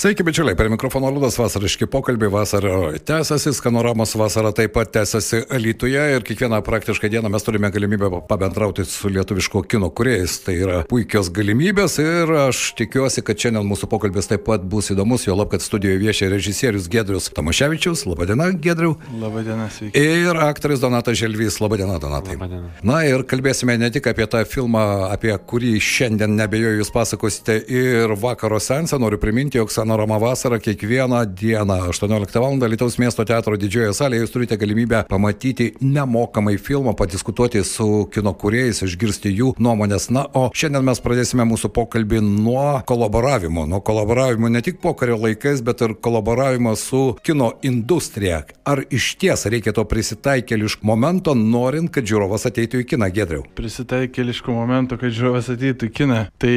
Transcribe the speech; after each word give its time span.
Sveiki, 0.00 0.24
bičiuliai, 0.24 0.56
per 0.56 0.70
mikrofono 0.72 1.10
Liudas 1.12 1.34
vasariški 1.36 1.84
pokalbiai 1.92 2.30
vasaro 2.32 2.76
tęsiasi, 3.04 3.50
skanoramos 3.52 4.14
vasara 4.16 4.48
taip 4.56 4.72
pat 4.72 4.88
tęsiasi 4.94 5.42
Alytuje 5.52 6.04
ir 6.14 6.22
kiekvieną 6.24 6.62
praktiškai 6.64 7.10
dieną 7.12 7.28
mes 7.28 7.44
turime 7.44 7.68
galimybę 7.70 8.08
pabendrauti 8.28 8.86
su 8.88 9.10
lietuviško 9.12 9.60
kino 9.68 9.90
kuriejais. 9.90 10.38
Tai 10.46 10.54
yra 10.56 10.78
puikios 10.88 11.28
galimybės 11.28 11.98
ir 12.00 12.32
aš 12.46 12.60
tikiuosi, 12.78 13.20
kad 13.20 13.36
šiandien 13.44 13.68
mūsų 13.68 13.90
pokalbis 13.92 14.30
taip 14.30 14.46
pat 14.46 14.64
bus 14.64 14.88
įdomus, 14.94 15.26
jo 15.28 15.36
lab, 15.36 15.50
kad 15.52 15.60
studijoje 15.60 16.00
viešia 16.00 16.30
režisierius 16.32 16.88
Gedrius 16.88 17.28
Tomaševičius. 17.36 18.06
Labadiena, 18.08 18.48
Gedriu. 18.56 18.94
Labadiena, 19.20 19.68
sveiki. 19.68 20.00
Ir 20.00 20.40
aktorius 20.46 20.80
Donatas 20.80 21.20
Želvys. 21.20 21.60
Labadiena, 21.60 21.98
Donatai. 22.00 22.38
Labadiena. 22.38 22.72
Na 22.80 23.02
ir 23.04 23.26
kalbėsime 23.28 23.76
ne 23.76 23.92
tik 23.92 24.08
apie 24.14 24.24
tą 24.24 24.46
filmą, 24.48 25.12
apie 25.12 25.36
kurį 25.36 25.76
šiandien 25.76 26.40
nebejoju 26.40 26.80
jūs 26.80 26.94
pasakosite 26.96 27.60
ir 27.68 28.16
vakaro 28.24 28.64
sensą. 28.64 28.96
Noriu 28.96 29.20
priminti, 29.20 29.60
jog 29.60 29.68
Panorama 29.90 30.18
vasara 30.18 30.58
kiekvieną 30.58 31.24
dieną 31.26 31.74
18 31.88 32.40
val. 32.40 32.58
Lietuvos 32.70 32.98
miesto 32.98 33.24
teatro 33.26 33.56
didžiojoje 33.58 33.94
salėje 33.98 34.22
jūs 34.22 34.30
turite 34.30 34.54
galimybę 34.54 35.00
pamatyti 35.10 35.72
nemokamai 35.82 36.54
filmą, 36.62 36.92
padiskutuoti 36.94 37.64
su 37.66 38.06
kino 38.14 38.30
kuriejais, 38.38 38.84
išgirsti 38.86 39.32
jų 39.34 39.48
nuomonės. 39.58 40.06
Na, 40.14 40.28
o 40.30 40.44
šiandien 40.54 40.86
mes 40.86 41.02
pradėsime 41.02 41.42
mūsų 41.42 41.72
pokalbį 41.74 42.22
nuo 42.22 42.84
kolaboravimo. 42.86 43.66
Nuo 43.66 43.82
kolaboravimo 43.82 44.46
ne 44.46 44.62
tik 44.62 44.78
pokario 44.78 45.18
laikais, 45.18 45.58
bet 45.66 45.82
ir 45.82 45.96
kolaboravimo 45.98 46.76
su 46.78 47.02
kino 47.26 47.50
industrija. 47.66 48.44
Ar 48.62 48.84
iš 48.94 49.16
ties 49.18 49.42
reikia 49.50 49.74
to 49.74 49.82
prisitaikėliško 49.90 50.86
momento, 50.86 51.34
norint, 51.34 51.90
kad 51.90 52.06
žiūrovas 52.06 52.46
ateitų 52.46 52.84
į 52.84 52.88
kiną, 52.94 53.10
Gedriau? 53.10 53.42
Prisitaikėliškų 53.58 54.54
momentų, 54.54 55.02
kad 55.02 55.18
žiūrovas 55.18 55.50
ateitų 55.50 55.90
į 55.90 55.94
kiną. 55.98 56.24
Tai 56.38 56.56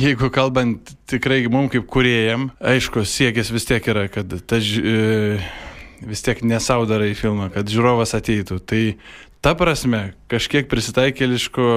jeigu 0.00 0.32
kalbant 0.32 0.96
tikrai 1.10 1.42
mums 1.52 1.72
kaip 1.74 1.86
kuriejam, 1.90 2.48
aišku, 2.64 3.04
siekis 3.08 3.52
vis 3.54 3.68
tiek 3.68 3.86
yra, 3.90 4.06
kad 4.12 4.32
ta, 4.48 4.58
e, 4.60 5.38
vis 6.04 6.24
tiek 6.24 6.42
nesau 6.46 6.84
darai 6.88 7.12
filmą, 7.18 7.50
kad 7.54 7.68
žiūrovas 7.70 8.16
ateitų. 8.16 8.60
Tai 8.64 8.82
ta 9.44 9.54
prasme, 9.58 10.14
kažkiek 10.32 10.68
prisitaikėliško, 10.70 11.68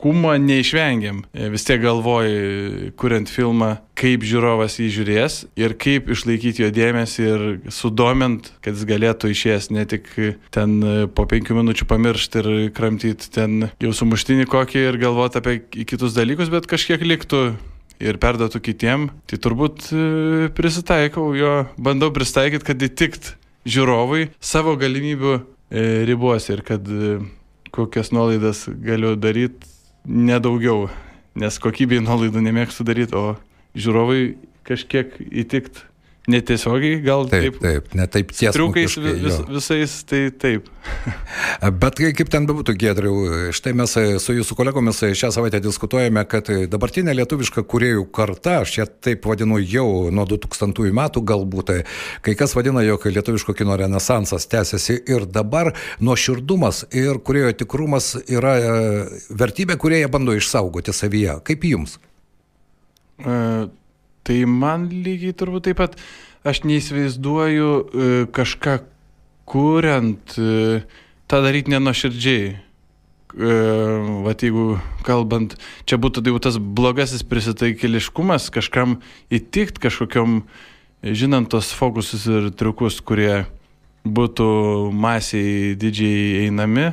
prisitaikėliškumo 0.00 0.32
neišvengiam. 0.38 1.24
E, 1.32 1.48
vis 1.50 1.64
tiek 1.64 1.80
galvoji, 1.82 2.92
kuriant 2.96 3.28
filmą, 3.28 3.78
kaip 3.94 4.22
žiūrovas 4.24 4.78
jį 4.80 4.88
žiūrės 4.96 5.46
ir 5.56 5.74
kaip 5.76 6.08
išlaikyti 6.08 6.62
jo 6.62 6.70
dėmesį 6.70 7.22
ir 7.22 7.70
sudomint, 7.70 8.52
kad 8.62 8.74
jis 8.74 8.86
galėtų 8.88 9.30
išėjęs 9.30 9.70
ne 9.70 9.84
tik 9.84 10.08
ten 10.50 10.80
po 11.14 11.26
penkių 11.26 11.58
minučių 11.60 11.86
pamiršti 11.86 12.40
ir 12.40 12.70
kramtyti 12.72 13.30
ten 13.30 13.70
jau 13.80 13.92
sumuštinį 13.92 14.48
kokį 14.48 14.86
ir 14.88 15.00
galvoti 15.00 15.38
apie 15.38 15.60
kitus 15.84 16.14
dalykus, 16.16 16.50
bet 16.50 16.66
kažkiek 16.66 17.00
liktų 17.04 17.54
ir 18.00 18.16
perduotų 18.16 18.62
kitiem, 18.64 19.10
tai 19.28 19.36
turbūt 19.36 19.90
e, 19.92 20.48
prisitaikau 20.56 21.34
jo, 21.36 21.66
bandau 21.76 22.08
pristaikyti, 22.14 22.64
kad 22.64 22.80
įtikt 22.80 23.34
žiūrovui 23.68 24.30
savo 24.40 24.72
galimybių 24.80 25.34
e, 25.36 25.42
ribose 26.08 26.56
ir 26.56 26.64
kad 26.64 26.88
e, 26.88 27.18
kokias 27.70 28.08
nuolaidas 28.16 28.64
galiu 28.80 29.12
daryti 29.20 29.69
nedaugiau, 30.06 30.88
nes 31.38 31.58
kokybei 31.62 32.00
nuolaidų 32.02 32.42
nemėgstu 32.44 32.86
daryti, 32.86 33.16
o 33.16 33.36
žiūrovui 33.76 34.34
kažkiek 34.66 35.16
įtikt 35.30 35.84
netiesiogiai, 36.28 37.00
gal 37.04 37.24
taip. 37.30 37.56
Taip, 37.56 37.62
taip, 37.62 37.94
ne 37.96 38.06
taip 38.10 38.32
tiesiog. 38.34 38.52
Triukais 38.56 38.96
vis, 39.00 39.38
visais, 39.48 39.94
tai 40.08 40.20
taip. 40.36 40.68
Bet 41.82 42.00
kaip 42.16 42.30
ten 42.32 42.46
bebūtų, 42.48 42.74
Gedriu, 42.80 43.14
štai 43.56 43.72
mes 43.76 43.94
su 44.22 44.36
jūsų 44.36 44.56
kolegomis 44.58 45.00
šią 45.16 45.30
savaitę 45.34 45.62
diskutuojame, 45.64 46.24
kad 46.30 46.50
dabartinė 46.72 47.14
lietuviška 47.16 47.64
kuriejų 47.70 48.04
karta, 48.14 48.60
aš 48.64 48.76
ją 48.80 48.86
taip 49.08 49.26
vadinu 49.30 49.60
jau 49.62 50.10
nuo 50.14 50.26
2000 50.28 50.92
metų 51.00 51.24
galbūt, 51.32 51.74
kai 52.26 52.36
kas 52.38 52.54
vadina, 52.58 52.84
jog 52.84 53.08
lietuviško 53.08 53.56
kino 53.56 53.78
renesansas 53.80 54.48
tęsiasi 54.50 55.00
ir 55.08 55.26
dabar 55.28 55.72
nuoširdumas 56.04 56.84
ir 56.92 57.20
kuriejo 57.24 57.56
tikrumas 57.64 58.12
yra 58.28 58.56
vertybė, 59.32 59.80
kurie 59.80 60.04
jie 60.04 60.12
bando 60.12 60.36
išsaugoti 60.36 60.96
savyje. 60.96 61.40
Kaip 61.48 61.68
jums? 61.72 61.98
Uh 63.20 63.68
Tai 64.26 64.38
man 64.46 64.88
lygiai 64.90 65.34
turbūt 65.36 65.68
taip 65.68 65.80
pat, 65.80 65.96
aš 66.46 66.62
neįsivaizduoju 66.68 67.68
e, 67.68 68.08
kažką 68.32 68.80
kuriant, 69.50 70.36
e, 70.38 70.82
tą 71.30 71.42
daryti 71.44 71.72
nenuoširdžiai. 71.74 72.50
E, 72.50 73.54
vat 74.26 74.42
jeigu 74.42 74.80
kalbant, 75.06 75.56
čia 75.86 76.00
būtų 76.02 76.24
tai 76.24 76.34
jau 76.34 76.42
tas 76.42 76.58
blogasis 76.58 77.24
prisitaikėliškumas, 77.26 78.50
kažkam 78.54 78.98
įtikt 79.32 79.78
kažkokiam, 79.82 80.42
žinant 81.02 81.50
tos 81.52 81.70
fokusus 81.74 82.26
ir 82.30 82.50
triukus, 82.54 83.00
kurie 83.00 83.46
būtų 84.04 84.48
masiai 84.96 85.76
didžiai 85.78 86.46
einami, 86.46 86.90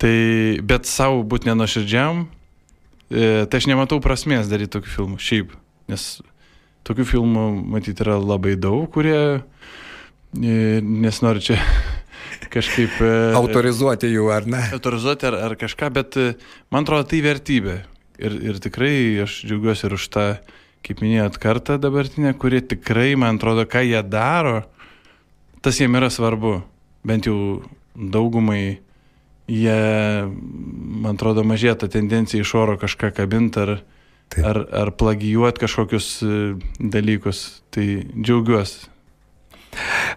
tai 0.00 0.16
bet 0.62 0.88
savo 0.88 1.22
būti 1.26 1.50
nenuoširdžiam, 1.50 2.26
tai 3.12 3.58
aš 3.58 3.68
nematau 3.68 4.00
prasmės 4.02 4.48
daryti 4.50 4.72
tokių 4.78 4.94
filmų 4.96 5.20
šiaip, 5.20 5.52
nes 5.92 6.22
tokių 6.86 7.06
filmų, 7.08 7.46
matyt, 7.74 8.00
yra 8.04 8.18
labai 8.20 8.54
daug, 8.60 8.86
kurie 8.92 9.18
e, 9.38 10.80
nesinori 10.82 11.44
čia 11.44 11.58
kažkaip... 12.54 12.98
E, 13.00 13.12
autorizuoti 13.38 14.10
jų, 14.12 14.28
ar 14.34 14.48
ne? 14.50 14.62
Autorizuoti 14.74 15.28
ar, 15.30 15.38
ar 15.50 15.56
kažką, 15.60 15.90
bet 15.94 16.18
e, 16.20 16.32
man 16.74 16.86
atrodo 16.86 17.08
tai 17.12 17.22
vertybė. 17.24 17.78
Ir, 18.22 18.36
ir 18.50 18.58
tikrai 18.62 18.94
aš 19.24 19.40
džiaugiuosi 19.48 19.88
ir 19.88 19.96
už 19.96 20.08
tą, 20.12 20.26
kaip 20.86 21.02
minėjot, 21.02 21.38
kartą 21.42 21.78
dabartinę, 21.80 22.34
kurie 22.38 22.60
tikrai, 22.60 23.14
man 23.18 23.40
atrodo, 23.40 23.64
ką 23.66 23.82
jie 23.86 24.02
daro, 24.06 24.62
tas 25.62 25.78
jiem 25.80 25.98
yra 25.98 26.10
svarbu. 26.12 26.60
Bent 27.06 27.26
jau 27.26 27.62
daugumai 27.94 28.78
jie, 29.50 29.78
man 31.02 31.16
atrodo, 31.16 31.42
mažėja 31.46 31.80
ta 31.82 31.88
tendencija 31.90 32.42
iš 32.42 32.54
oro 32.58 32.76
kažką 32.80 33.10
kabinti 33.16 33.62
ar, 33.62 33.74
Taip. 34.32 34.46
ar, 34.48 34.62
ar 34.72 34.92
plagijuoti 34.96 35.60
kažkokius 35.64 36.08
e, 36.24 36.38
dalykus. 36.80 37.44
Tai 37.72 37.86
džiaugiuosi. 38.16 38.91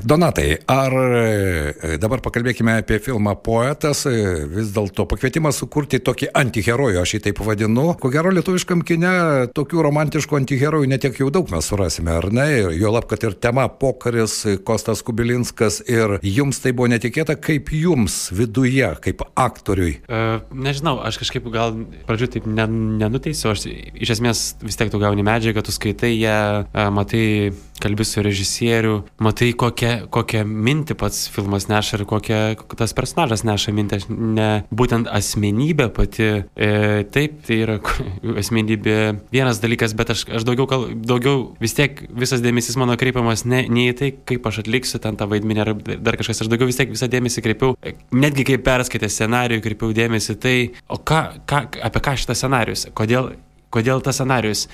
Donatai, 0.04 0.58
ar 0.68 0.94
e, 0.94 1.96
dabar 2.02 2.20
pakalbėkime 2.24 2.80
apie 2.82 2.98
filmą 3.04 3.36
Poetas, 3.46 4.04
e, 4.10 4.44
vis 4.52 4.72
dėlto 4.76 5.06
pakvietimas 5.10 5.60
sukurti 5.62 6.02
tokį 6.04 6.32
antiherojų, 6.36 7.00
aš 7.02 7.16
jį 7.16 7.22
taip 7.28 7.42
vadinu. 7.46 7.88
Ko 8.02 8.12
gero 8.14 8.34
lietuviškam 8.36 8.84
kine 8.88 9.14
tokių 9.56 9.86
romantiškų 9.88 10.40
antiherojų 10.42 10.90
netiek 10.92 11.22
jau 11.22 11.30
daug 11.34 11.52
mes 11.54 11.70
surasime, 11.72 12.12
ar 12.18 12.28
ne? 12.34 12.48
Jo 12.76 12.92
lab, 12.96 13.08
kad 13.12 13.24
ir 13.24 13.38
tema 13.40 13.68
pokaris, 13.70 14.42
Kostas 14.68 15.04
Kubilinskas 15.06 15.82
ir 15.88 16.18
jums 16.26 16.60
tai 16.64 16.76
buvo 16.76 16.90
netikėta, 16.92 17.38
kaip 17.40 17.72
jums 17.76 18.30
viduje, 18.36 18.90
kaip 19.06 19.24
aktoriui? 19.32 20.02
Uh, 20.10 20.44
nežinau, 20.52 20.98
aš 21.06 21.22
kažkaip 21.24 21.48
gal 21.54 21.78
pradžių 22.10 22.32
taip 22.36 22.50
nenuteisiu, 22.52 23.54
aš 23.54 23.68
iš 23.70 24.18
esmės 24.18 24.46
vis 24.66 24.80
tiek 24.80 24.92
tu 24.92 25.00
gauni 25.02 25.24
medžiagą, 25.26 25.64
tu 25.66 25.76
skaitai 25.76 26.16
ją, 26.18 26.38
uh, 26.66 26.90
matai, 26.96 27.54
kalbi 27.84 28.08
su 28.08 28.24
režisieriu, 28.26 29.00
matai 29.24 29.46
tai 29.46 29.54
kokią, 29.86 30.08
kokią 30.10 30.44
mintį 30.46 30.96
pats 30.98 31.26
filmas 31.32 31.68
neša 31.70 32.00
ir 32.00 32.04
kokią 32.10 32.40
tas 32.78 32.94
personažas 32.98 33.44
neša 33.46 33.74
mintį, 33.76 34.00
ne 34.10 34.50
būtent 34.72 35.08
asmenybė 35.12 35.90
pati, 35.94 36.30
e, 36.56 37.04
taip, 37.14 37.38
tai 37.46 37.60
yra 37.64 37.78
asmenybė 38.42 38.98
vienas 39.34 39.62
dalykas, 39.64 39.96
bet 39.98 40.14
aš, 40.16 40.26
aš 40.40 40.46
daugiau, 40.48 40.68
kal, 40.70 40.88
daugiau 40.96 41.56
vis 41.62 41.76
tiek 41.78 42.04
visas 42.10 42.44
dėmesys 42.44 42.78
mano 42.82 42.98
kreipiamas 43.00 43.46
ne, 43.46 43.66
ne 43.70 43.90
į 43.92 43.96
tai, 44.00 44.12
kaip 44.26 44.46
aš 44.50 44.64
atliksiu 44.66 45.02
ten 45.04 45.20
tą 45.20 45.30
vaidmenį 45.32 45.64
ar 45.66 45.74
dar 45.78 46.20
kažkas, 46.20 46.44
aš 46.44 46.52
daugiau 46.52 46.70
vis 46.70 46.80
tiek 46.80 46.92
visą 46.92 47.10
dėmesį 47.12 47.46
kreipiau, 47.46 47.76
netgi 48.16 48.48
kai 48.50 48.60
perskaitė 48.66 49.10
scenarijų, 49.12 49.64
kreipiau 49.66 49.96
dėmesį 49.96 50.38
tai, 50.42 50.58
o 50.90 51.00
ką, 51.00 51.24
ką, 51.50 51.66
apie 51.86 52.06
ką 52.06 52.18
šitas 52.22 52.44
scenarius, 52.44 52.88
kodėl, 52.98 53.36
kodėl 53.74 54.04
tas 54.06 54.22
scenarius. 54.22 54.68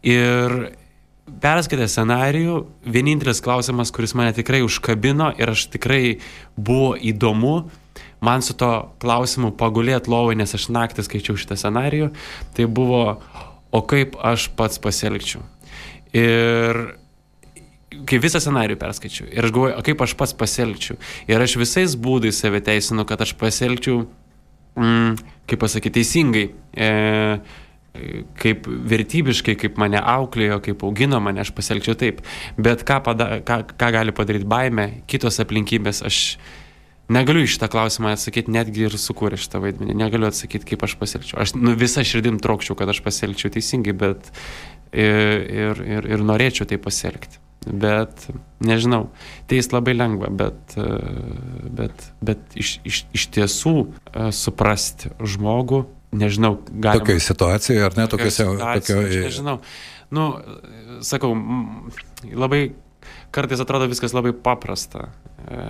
Ir 0.00 0.54
perskaitę 1.42 1.86
scenarijų, 1.90 2.56
vienintelis 2.84 3.42
klausimas, 3.44 3.92
kuris 3.94 4.14
mane 4.18 4.34
tikrai 4.36 4.62
užkabino 4.66 5.30
ir 5.40 5.52
aš 5.52 5.68
tikrai 5.72 6.18
buvo 6.56 6.94
įdomu, 6.96 7.54
man 8.20 8.44
su 8.44 8.56
to 8.58 8.70
klausimu 9.02 9.52
pagulėt 9.58 10.10
lovai, 10.10 10.36
nes 10.38 10.54
aš 10.56 10.68
naktį 10.74 11.06
skaičiau 11.06 11.38
šitą 11.40 11.58
scenarijų, 11.60 12.10
tai 12.56 12.68
buvo, 12.68 13.20
o 13.70 13.82
kaip 13.86 14.18
aš 14.20 14.50
pats 14.58 14.82
pasielgčiau. 14.82 15.44
Ir 16.16 16.80
kai 18.06 18.20
visą 18.22 18.40
scenarijų 18.42 18.78
perskaičiau 18.80 19.28
ir 19.30 19.46
aš 19.46 19.54
galvoju, 19.54 19.76
o 19.78 19.84
kaip 19.86 20.04
aš 20.04 20.14
pats 20.18 20.34
pasielgčiau. 20.36 20.98
Ir 21.30 21.42
aš 21.42 21.56
visais 21.60 21.96
būdais 21.98 22.38
save 22.42 22.62
teisinu, 22.64 23.06
kad 23.08 23.20
aš 23.22 23.34
pasielgčiau, 23.40 24.04
mm, 24.78 25.18
kaip 25.50 25.62
pasakyti, 25.62 26.00
teisingai. 26.00 26.46
E, 26.74 26.90
kaip 28.40 28.64
vertybiškai, 28.66 29.56
kaip 29.60 29.76
mane 29.80 30.00
auklėjo, 30.00 30.60
kaip 30.64 30.84
augino 30.86 31.20
mane, 31.22 31.42
aš 31.44 31.52
pasielgčiau 31.56 31.98
taip. 31.98 32.22
Bet 32.60 32.86
ką, 32.88 33.00
pada, 33.06 33.28
ką, 33.46 33.62
ką 33.76 33.92
gali 33.96 34.16
padaryti 34.16 34.48
baime, 34.48 34.88
kitos 35.10 35.40
aplinkybės, 35.44 36.02
aš 36.06 36.22
negaliu 37.12 37.44
iš 37.44 37.56
šitą 37.56 37.70
klausimą 37.72 38.14
atsakyti, 38.14 38.52
netgi 38.54 38.86
ir 38.88 38.96
sukūrė 39.00 39.38
šitą 39.40 39.60
vaidmenį. 39.64 39.98
Negaliu 39.98 40.30
atsakyti, 40.30 40.72
kaip 40.72 40.86
aš 40.86 40.96
pasielgčiau. 41.00 41.40
Aš 41.42 41.54
nu, 41.58 41.74
visą 41.78 42.04
širdim 42.06 42.40
trokščiau, 42.42 42.78
kad 42.78 42.92
aš 42.92 43.02
pasielgčiau 43.04 43.52
teisingai, 43.54 43.96
bet 44.06 44.32
ir, 44.92 45.80
ir, 45.84 46.10
ir, 46.14 46.26
norėčiau 46.26 46.68
tai 46.70 46.80
pasielgti. 46.82 47.42
Bet 47.60 48.24
nežinau, 48.64 49.10
teis 49.50 49.68
labai 49.68 49.92
lengva, 49.92 50.30
bet, 50.32 50.78
bet, 51.76 52.06
bet 52.24 52.56
iš, 52.56 52.78
iš, 52.88 53.02
iš 53.12 53.26
tiesų 53.36 53.74
e, 53.84 54.30
suprasti 54.32 55.10
žmogų, 55.20 55.82
nežinau, 56.12 56.58
galima. 56.70 57.04
Tokiai 57.04 57.22
situacijai 57.22 57.82
ar 57.86 57.96
ne, 57.98 58.06
tokiuose... 58.10 58.46
Tokio... 58.60 59.00
Nežinau. 59.06 59.58
Nu, 60.10 60.30
sakau, 61.06 61.34
labai 62.34 62.70
kartais 63.30 63.60
atrodo 63.62 63.86
viskas 63.90 64.14
labai 64.14 64.32
paprasta, 64.34 65.06
e, 65.38 65.60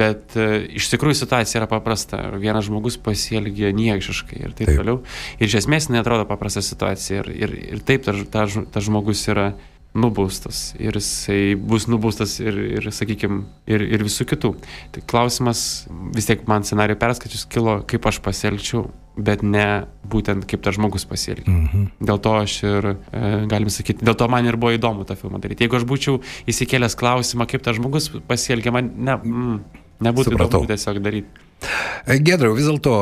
bet 0.00 0.36
e, 0.36 0.48
iš 0.76 0.90
tikrųjų 0.92 1.16
situacija 1.22 1.62
yra 1.62 1.68
paprasta. 1.70 2.20
Vienas 2.40 2.68
žmogus 2.68 2.98
pasielgia 3.00 3.72
niekšiškai 3.76 4.42
ir 4.42 4.52
taip, 4.52 4.68
taip. 4.68 4.82
toliau. 4.82 5.00
Ir 5.40 5.48
iš 5.48 5.62
esmės 5.62 5.88
netrodo 5.92 6.28
paprasta 6.28 6.64
situacija. 6.64 7.24
Ir, 7.24 7.32
ir, 7.46 7.56
ir 7.76 7.82
taip 7.88 8.04
tas 8.06 8.20
ta, 8.32 8.44
ta 8.72 8.84
žmogus 8.84 9.24
yra 9.32 9.54
nubaustas 9.96 10.74
ir 10.76 10.98
jisai 10.98 11.54
bus 11.56 11.86
nubaustas 11.88 12.34
ir, 12.42 12.58
ir 12.76 12.88
sakykime, 12.92 13.46
ir, 13.64 13.80
ir 13.96 14.04
visų 14.04 14.26
kitų. 14.28 14.52
Tai 14.92 15.04
klausimas 15.08 15.86
vis 16.12 16.28
tiek 16.28 16.44
man 16.50 16.68
scenarių 16.68 16.98
perskaičius 17.00 17.46
kilo, 17.48 17.78
kaip 17.88 18.04
aš 18.12 18.20
pasielgčiau 18.24 18.90
bet 19.16 19.42
ne 19.42 19.86
būtent 20.06 20.44
kaip 20.48 20.62
tas 20.64 20.76
žmogus 20.76 21.06
pasielgia. 21.08 21.48
Mhm. 21.48 21.88
Dėl 22.08 22.20
to 22.22 22.34
aš 22.36 22.56
ir, 22.68 22.88
e, 23.12 23.32
galim 23.50 23.72
sakyti, 23.72 24.04
dėl 24.04 24.16
to 24.18 24.28
man 24.28 24.46
ir 24.46 24.58
buvo 24.60 24.74
įdomu 24.76 25.06
tą 25.08 25.16
filmą 25.18 25.40
daryti. 25.42 25.64
Jeigu 25.64 25.78
aš 25.80 25.88
būčiau 25.88 26.20
įsikėlęs 26.46 26.96
klausimą, 27.00 27.48
kaip 27.48 27.64
tas 27.64 27.78
žmogus 27.80 28.10
pasielgia, 28.28 28.72
man 28.76 28.92
ne, 28.96 29.16
mm, 29.16 29.60
nebūtų 30.04 30.36
Supratau. 30.36 30.62
įdomu 30.62 30.70
tiesiog 30.72 31.00
daryti. 31.04 31.44
E, 32.06 32.18
Gedriau, 32.20 32.54
vis 32.56 32.68
dėlto, 32.68 32.96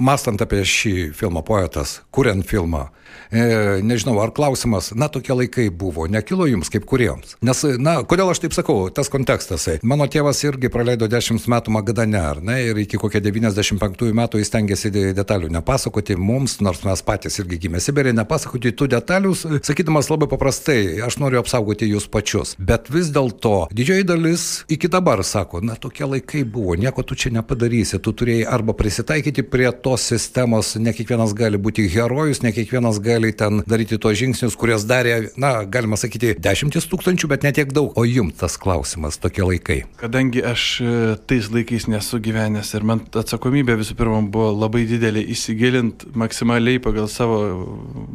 mastant 0.00 0.40
apie 0.42 0.62
šį 0.64 1.12
filmą 1.16 1.44
poetas, 1.44 2.00
kuriant 2.10 2.44
filmą, 2.46 2.88
e, 3.30 3.80
nežinau, 3.86 4.16
ar 4.22 4.32
klausimas, 4.36 4.92
na, 4.94 5.08
tokie 5.12 5.34
laikai 5.36 5.68
buvo, 5.70 6.06
nekilo 6.10 6.46
jums 6.48 6.70
kaip 6.72 6.86
kuriems. 6.88 7.36
Nes, 7.44 7.62
na, 7.82 7.98
kodėl 8.08 8.30
aš 8.32 8.42
taip 8.44 8.56
sakau, 8.56 8.88
tas 8.94 9.10
kontekstas. 9.12 9.68
Mano 9.86 10.06
tėvas 10.10 10.42
irgi 10.46 10.70
praleido 10.72 11.08
10 11.10 11.48
metų 11.50 11.74
Magadane, 11.74 12.20
ar 12.20 12.42
ne, 12.44 12.58
ir 12.70 12.80
iki 12.82 13.00
kokie 13.00 13.20
95 13.24 14.12
metų 14.16 14.40
jis 14.40 14.52
tengiasi 14.52 14.92
detalių 15.16 15.50
nepasakoti 15.56 16.16
mums, 16.20 16.58
nors 16.64 16.82
mes 16.86 17.02
patys 17.06 17.40
irgi 17.42 17.60
gimė 17.66 17.80
Sibirė, 17.82 18.12
nepasakoti 18.16 18.74
tų 18.76 18.88
detalių, 18.96 19.34
sakydamas 19.66 20.10
labai 20.12 20.28
paprastai, 20.30 20.78
aš 21.06 21.18
noriu 21.22 21.40
apsaugoti 21.42 21.88
jūs 21.90 22.08
pačius. 22.12 22.54
Bet 22.58 22.90
vis 22.92 23.10
dėlto 23.14 23.66
didžioji 23.76 24.06
dalis 24.08 24.46
iki 24.72 24.90
dabar 24.92 25.22
sako, 25.26 25.62
na, 25.64 25.76
tokie 25.80 26.06
laikai 26.08 26.44
buvo, 26.44 26.76
nieko 26.78 27.04
tu 27.06 27.18
čia 27.18 27.32
nepadarysi, 27.34 28.00
tu 28.02 28.14
turėjai 28.16 28.46
arba 28.56 28.76
prisitaikyti 28.76 29.44
prie 29.46 29.68
tos 29.82 30.06
sistemos, 30.12 30.74
ne 30.80 30.94
kiekvienas 30.96 31.34
gali 31.36 31.60
būti 31.60 31.86
herojus, 31.92 32.42
ne 32.44 32.52
kiekvienas 32.56 33.00
gali 33.06 33.32
ten 33.36 33.62
daryti 33.68 33.98
tos 34.02 34.18
žingsnius, 34.18 34.56
kurias 34.58 34.86
darė, 34.88 35.30
na, 35.40 35.60
galima 35.64 35.98
sakyti, 36.00 36.34
dešimtis 36.42 36.88
tūkstančių, 36.90 37.30
bet 37.30 37.46
netiek 37.46 37.72
daug. 37.74 37.94
O 37.96 38.04
jums 38.06 38.36
tas 38.40 38.58
klausimas, 38.60 39.20
tokie 39.22 39.44
laikai. 39.46 39.78
Kadangi 40.00 40.42
aš 40.46 40.66
e, 40.82 40.92
tais 41.30 41.50
laikais 41.52 41.88
nesu 41.92 42.20
gyvenęs 42.22 42.74
ir 42.76 42.86
man 42.88 43.04
atsakomybė 43.06 43.78
visų 43.80 43.96
pirma 43.98 44.20
buvo 44.22 44.52
labai 44.56 44.84
didelė 44.90 45.24
įsigilint 45.34 46.08
maksimaliai 46.18 46.82
pagal 46.82 47.10
savo 47.12 47.40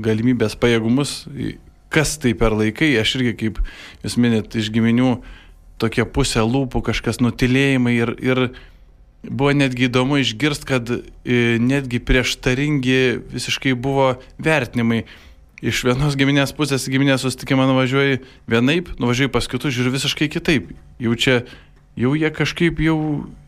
galimybės 0.04 0.58
pajėgumus, 0.60 1.22
kas 1.92 2.18
tai 2.22 2.34
per 2.38 2.56
laikai, 2.56 2.94
aš 3.02 3.18
irgi 3.20 3.38
kaip 3.44 3.62
jūs 4.04 4.18
minėt 4.22 4.56
iš 4.60 4.72
giminių 4.74 5.16
tokie 5.82 6.06
pusė 6.06 6.44
lūpų, 6.46 6.84
kažkas 6.92 7.20
nutilėjimai 7.24 7.96
ir, 7.98 8.14
ir 8.22 8.44
buvo 9.24 9.54
netgi 9.54 9.88
įdomu 9.90 10.20
išgirsti, 10.22 10.68
kad 10.68 10.90
e, 10.92 11.02
netgi 11.62 12.02
prieštaringi 12.04 13.02
visiškai 13.34 13.76
buvo 13.78 14.16
vertinimai. 14.42 15.04
Iš 15.62 15.84
vienos 15.86 16.16
giminės 16.18 16.56
pusės 16.58 16.88
giminės 16.90 17.22
susitikimą 17.22 17.68
nuvažiuoji 17.70 18.24
vienaip, 18.50 18.96
nuvažiuoji 18.98 19.30
pas 19.34 19.46
kitus, 19.46 19.76
žiūri 19.76 19.94
visiškai 19.94 20.26
kitaip. 20.34 20.72
Jau 20.98 21.14
čia, 21.14 21.44
jau 22.02 22.16
jie 22.18 22.32
kažkaip 22.34 22.82
jau 22.82 22.98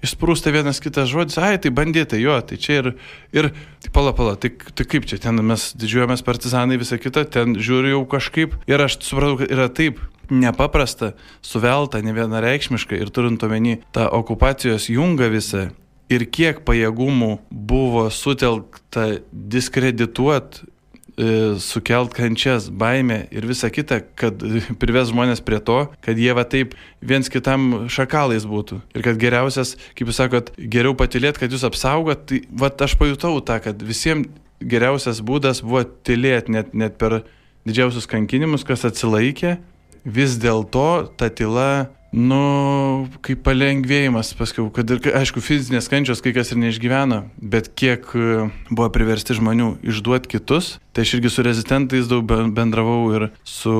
išsprūsta 0.06 0.54
vienas 0.54 0.78
kitas 0.84 1.10
žodis, 1.10 1.40
ai, 1.42 1.56
tai 1.58 1.74
bandėte, 1.74 2.20
jo, 2.22 2.36
tai 2.46 2.60
čia 2.62 2.78
ir, 2.84 2.92
ir 3.34 3.50
tai 3.81 3.94
pala, 3.96 4.14
pala, 4.14 4.36
tai, 4.38 4.54
tai 4.54 4.86
kaip 4.86 5.10
čia, 5.10 5.18
ten 5.25 5.42
mes 5.42 5.72
didžiuojamės 5.74 6.22
partizanai, 6.28 6.78
visą 6.78 7.02
kitą, 7.02 7.25
ten 7.25 7.58
žiūriu 7.58 7.96
jau 7.96 8.04
kažkaip 8.14 8.54
ir 8.70 8.86
aš 8.86 9.00
supratau, 9.02 9.42
kad 9.42 9.58
yra 9.58 9.66
taip, 9.74 9.98
nepaprasta, 10.31 11.14
suvelta, 11.42 12.02
ne 12.04 12.14
vienareikšmiška 12.16 13.00
ir 13.00 13.12
turint 13.14 13.44
omeny 13.44 13.80
tą 13.96 14.10
okupacijos 14.14 14.90
jungą 14.94 15.31
visą 15.34 15.70
ir 16.12 16.28
kiek 16.31 16.62
pajėgumų 16.68 17.31
buvo 17.50 18.06
sutelkta 18.14 19.06
diskredituot, 19.31 20.60
e, 20.62 21.28
sukelt 21.64 22.16
kančias, 22.18 22.70
baimę 22.70 23.24
ir 23.34 23.48
visa 23.50 23.70
kita, 23.74 24.02
kad 24.20 24.44
prives 24.81 25.12
žmonės 25.14 25.44
prie 25.46 25.60
to, 25.64 25.80
kad 26.04 26.20
jie 26.20 26.34
va 26.36 26.46
taip 26.50 26.75
viens 27.02 27.30
kitam 27.31 27.88
šakalais 27.92 28.48
būtų. 28.50 28.81
Ir 28.96 29.06
kad 29.06 29.20
geriausias, 29.22 29.75
kaip 29.98 30.10
jūs 30.10 30.22
sakot, 30.22 30.54
geriau 30.58 30.96
patilėt, 30.98 31.40
kad 31.42 31.54
jūs 31.54 31.66
apsaugot, 31.68 32.28
tai 32.30 32.44
va 32.50 32.72
aš 32.74 32.98
pajutau 33.00 33.38
tą, 33.46 33.60
kad 33.64 33.84
visiems 33.84 34.30
geriausias 34.64 35.20
būdas 35.25 35.60
buvo 35.64 35.84
tylėti 36.08 36.54
net, 36.56 36.74
net 36.78 36.96
per 37.02 37.24
didžiausius 37.68 38.08
kankinimus, 38.12 38.64
kas 38.68 38.86
atsilaikė 38.88 39.58
vis 40.05 40.38
dėlto 40.41 41.13
ta 41.17 41.29
tyla, 41.31 41.89
nu, 42.13 43.07
kaip 43.25 43.41
palengvėjimas, 43.45 44.33
paskui, 44.38 44.67
kad 44.75 44.91
ir, 44.94 45.01
aišku, 45.17 45.41
fizinės 45.41 45.89
kančios 45.89 46.21
kai 46.21 46.33
kas 46.35 46.53
ir 46.53 46.59
neišgyvena, 46.61 47.23
bet 47.41 47.71
kiek 47.79 48.05
e, 48.13 48.45
buvo 48.69 48.89
priversti 48.94 49.38
žmonių 49.39 49.71
išduoti 49.81 50.29
kitus, 50.35 50.75
tai 50.94 51.07
aš 51.07 51.15
irgi 51.17 51.33
su 51.33 51.45
rezistentais 51.45 52.11
daug 52.11 52.27
bendravau 52.29 53.09
ir 53.17 53.27
su 53.47 53.75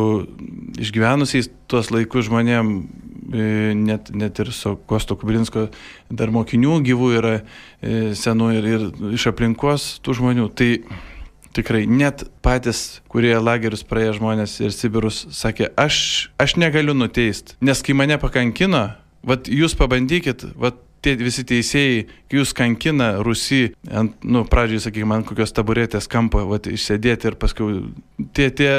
išgyvenusiais 0.82 1.52
tuos 1.70 1.94
laikus 1.94 2.32
žmonėm, 2.32 2.74
e, 3.30 3.48
net, 3.78 4.10
net 4.18 4.42
ir 4.42 4.50
su 4.56 4.80
Kosto 4.90 5.20
Kubrinsko 5.20 5.68
dar 6.10 6.34
mokinių 6.34 6.82
gyvų 6.90 7.14
yra 7.20 7.38
e, 7.38 8.14
senų 8.18 8.52
ir, 8.58 8.70
ir 8.74 8.92
iš 9.14 9.30
aplinkos 9.30 10.00
tų 10.02 10.18
žmonių. 10.24 10.50
Tai 10.58 10.72
Tikrai, 11.54 11.84
net 11.86 12.24
patys, 12.42 13.04
kurie 13.12 13.36
lagerius 13.38 13.84
praėję 13.86 14.16
žmonės 14.18 14.56
ir 14.64 14.74
Sibirus, 14.74 15.28
sakė, 15.38 15.70
aš, 15.78 15.98
aš 16.42 16.56
negaliu 16.58 16.96
nuteisti, 16.98 17.54
nes 17.62 17.84
kai 17.86 17.94
mane 17.94 18.18
pakankino, 18.18 18.88
vat 19.22 19.46
jūs 19.52 19.78
pabandykit, 19.78 20.48
vat 20.58 20.82
tie 21.04 21.14
visi 21.20 21.44
teisėjai, 21.48 22.06
kai 22.32 22.40
jūs 22.40 22.54
kankina 22.56 23.10
Rusy, 23.26 23.74
ant, 23.92 24.16
nu, 24.24 24.44
pradžiai, 24.50 24.82
sakykime, 24.86 25.18
ant 25.18 25.28
kokios 25.28 25.54
taburetės 25.56 26.08
kampo, 26.12 26.42
vat, 26.50 26.70
išsėdėti 26.72 27.30
ir 27.30 27.38
paskui 27.40 27.82
tie, 28.36 28.48
tie 28.56 28.72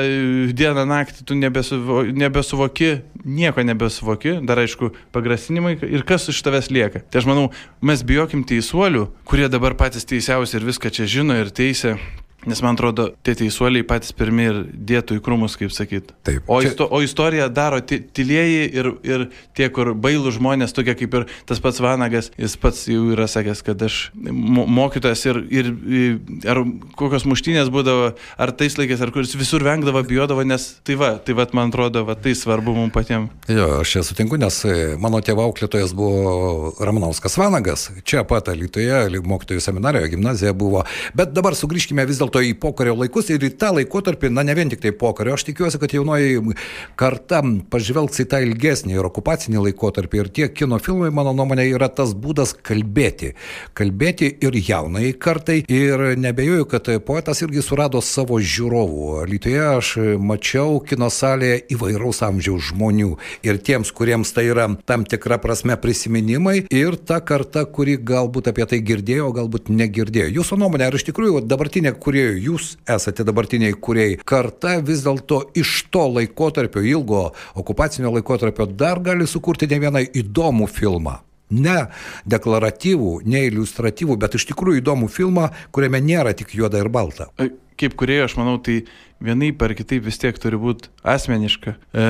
dieną 0.57 0.87
naktį 0.89 1.29
tu 1.29 1.37
nebesuvo, 1.39 2.01
nebesuvoki, 2.17 2.91
nieko 3.25 3.65
nebesuvoki, 3.67 4.39
dar 4.49 4.65
aišku, 4.65 4.95
pagrasinimai 5.15 5.77
ir 5.85 6.07
kas 6.09 6.31
iš 6.33 6.41
tavęs 6.47 6.73
lieka. 6.75 7.05
Tai 7.07 7.23
aš 7.23 7.31
manau, 7.31 7.47
mes 7.85 8.05
bijokim 8.07 8.45
teisuolių, 8.49 9.07
kurie 9.29 9.51
dabar 9.53 9.77
patys 9.79 10.09
teisiausi 10.09 10.59
ir 10.59 10.71
viską 10.73 10.93
čia 10.97 11.09
žino 11.19 11.37
ir 11.39 11.53
teisė, 11.55 11.99
Nes 12.49 12.61
man 12.65 12.77
atrodo, 12.77 13.09
tie 13.25 13.35
teisuoliai 13.39 13.87
patys 13.87 14.13
pirmie 14.17 14.47
ir 14.51 14.61
dėtų 14.75 15.19
į 15.19 15.23
krūmus, 15.25 15.57
kaip 15.61 15.73
sakyt. 15.75 16.13
Taip. 16.27 16.45
O, 16.47 16.61
čia... 16.61 16.73
isto, 16.73 16.89
o 16.91 17.01
istoriją 17.05 17.49
daro 17.55 17.81
tylieji 17.85 18.67
ir, 18.69 18.91
ir 19.07 19.27
tie, 19.57 19.69
kur 19.73 19.95
bailų 19.97 20.35
žmonės, 20.37 20.75
tokie 20.77 20.97
kaip 20.99 21.17
ir 21.21 21.27
tas 21.49 21.63
pats 21.65 21.81
Vanagas, 21.85 22.31
jis 22.41 22.57
pats 22.61 22.85
jau 22.91 23.07
yra 23.15 23.27
sakęs, 23.31 23.65
kad 23.65 23.83
aš 23.87 23.99
mokytojas 24.15 25.25
ir, 25.31 25.41
ir, 25.53 25.71
ir 25.89 26.51
ar 26.51 26.63
kokios 26.99 27.27
muštynės 27.29 27.71
būdavo, 27.75 28.13
ar 28.15 28.55
tais 28.57 28.77
laikais, 28.79 29.03
ar 29.05 29.13
kuris 29.15 29.35
visur 29.39 29.65
vengdavo, 29.65 30.05
bijodavo, 30.07 30.45
nes 30.47 30.67
tai 30.87 30.99
va, 31.01 31.15
tai 31.19 31.37
va, 31.39 31.49
man 31.57 31.73
atrodo, 31.73 32.05
va, 32.09 32.17
tai 32.19 32.35
svarbu 32.39 32.77
mums 32.77 32.95
patiems. 32.95 33.33
Jo, 33.51 33.81
aš 33.81 33.97
čia 33.97 34.05
sutinku, 34.07 34.39
nes 34.41 34.61
e, 34.69 34.77
mano 35.01 35.21
tėvo 35.25 35.47
auklėtojas 35.49 35.95
buvo 35.97 36.75
Ramanauskas 36.81 37.39
Vanagas, 37.41 37.89
čia 38.07 38.25
pat 38.29 38.53
Lietuvoje, 38.55 39.23
mokytojų 39.25 39.63
seminarijoje, 39.65 40.13
gimnazija 40.15 40.53
buvo. 40.57 40.85
Bet 41.17 41.33
dabar 41.37 41.57
sugrįžkime 41.59 42.05
vis 42.09 42.21
dėlto 42.21 42.34
dėlto 42.35 42.43
į 42.43 42.55
pokario 42.59 42.95
laikus 42.99 43.31
ir 43.31 43.43
į 43.45 43.55
tą 43.59 43.71
laikotarpį, 43.79 44.31
na 44.35 44.43
ne 44.43 44.55
vien 44.55 44.71
tik 44.71 44.81
tai 44.83 44.93
pokario, 44.93 45.35
aš 45.35 45.47
tikiuosi, 45.47 45.79
kad 45.79 45.93
jaunoji 45.95 46.55
karta 46.97 47.43
pažvelgs 47.71 48.21
į 48.21 48.27
tą 48.31 48.41
ilgesnį 48.43 48.97
ir 48.97 49.07
okupacinį 49.07 49.63
laikotarpį 49.69 50.21
ir 50.21 50.31
tie 50.35 50.49
kino 50.49 50.79
filmai, 50.83 51.13
mano 51.15 51.33
nuomonė, 51.33 51.67
yra 51.71 51.89
tas 51.89 52.15
būdas 52.15 52.55
kalbėti. 52.55 53.35
Kalbėti 53.75 54.33
ir 54.43 54.57
jaunai 54.59 55.13
kartai 55.15 55.63
ir 55.69 56.17
nebejoju, 56.19 56.67
kad 56.67 56.91
poetas 57.07 57.43
irgi 57.45 57.63
surado 57.63 58.03
savo 58.03 58.41
žiūrovų. 58.41 59.25
Lietuvoje 59.31 59.69
aš 59.77 59.93
mačiau 60.19 60.81
kino 60.83 61.11
salėje 61.13 61.63
įvairaus 61.75 62.23
amžiaus 62.27 62.71
žmonių 62.73 63.15
ir 63.47 63.61
tiems, 63.63 63.93
kuriems 63.95 64.35
tai 64.35 64.49
yra 64.51 64.67
tam 64.87 65.07
tikra 65.07 65.39
prasme 65.43 65.77
prisiminimai 65.79 66.65
ir 66.75 66.99
ta 66.99 67.21
karta, 67.21 67.65
kuri 67.65 67.97
galbūt 67.99 68.51
apie 68.51 68.67
tai 68.71 68.81
girdėjo, 68.85 69.31
galbūt 69.37 69.71
negirdėjo. 69.71 70.33
Jūsų 70.41 70.59
nuomonė, 70.63 70.89
ar 70.89 70.99
iš 70.99 71.07
tikrųjų 71.11 71.45
dabartinė, 71.47 71.95
kurie 72.25 72.41
jūs 72.41 72.77
esate 72.89 73.25
dabartiniai 73.25 73.75
kuriai, 73.77 74.17
karta 74.25 74.79
vis 74.81 75.05
dėlto 75.05 75.51
iš 75.55 75.87
to 75.93 76.07
laikotarpio, 76.09 76.83
ilgo 76.83 77.33
okupacinio 77.55 78.13
laikotarpio 78.15 78.67
dar 78.67 79.01
gali 79.01 79.27
sukurti 79.27 79.69
ne 79.69 79.81
vieną 79.81 80.05
įdomų 80.15 80.69
filmą. 80.69 81.21
Ne 81.55 81.91
deklaratyvų, 82.27 83.21
ne 83.29 83.45
iliustratyvų, 83.51 84.17
bet 84.17 84.35
iš 84.39 84.49
tikrųjų 84.49 84.81
įdomų 84.81 85.11
filmą, 85.13 85.51
kuriame 85.71 86.01
nėra 86.01 86.33
tik 86.35 86.55
juoda 86.57 86.81
ir 86.81 86.89
balta. 86.89 87.29
Kaip 87.77 87.95
kuriejo, 87.99 88.25
aš 88.25 88.37
manau, 88.39 88.57
tai 88.63 88.87
vienaip 89.23 89.61
ar 89.63 89.75
kitaip 89.77 90.07
vis 90.07 90.19
tiek 90.23 90.39
turi 90.41 90.57
būti 90.59 90.89
asmeniška. 91.05 91.75
E, 91.75 92.07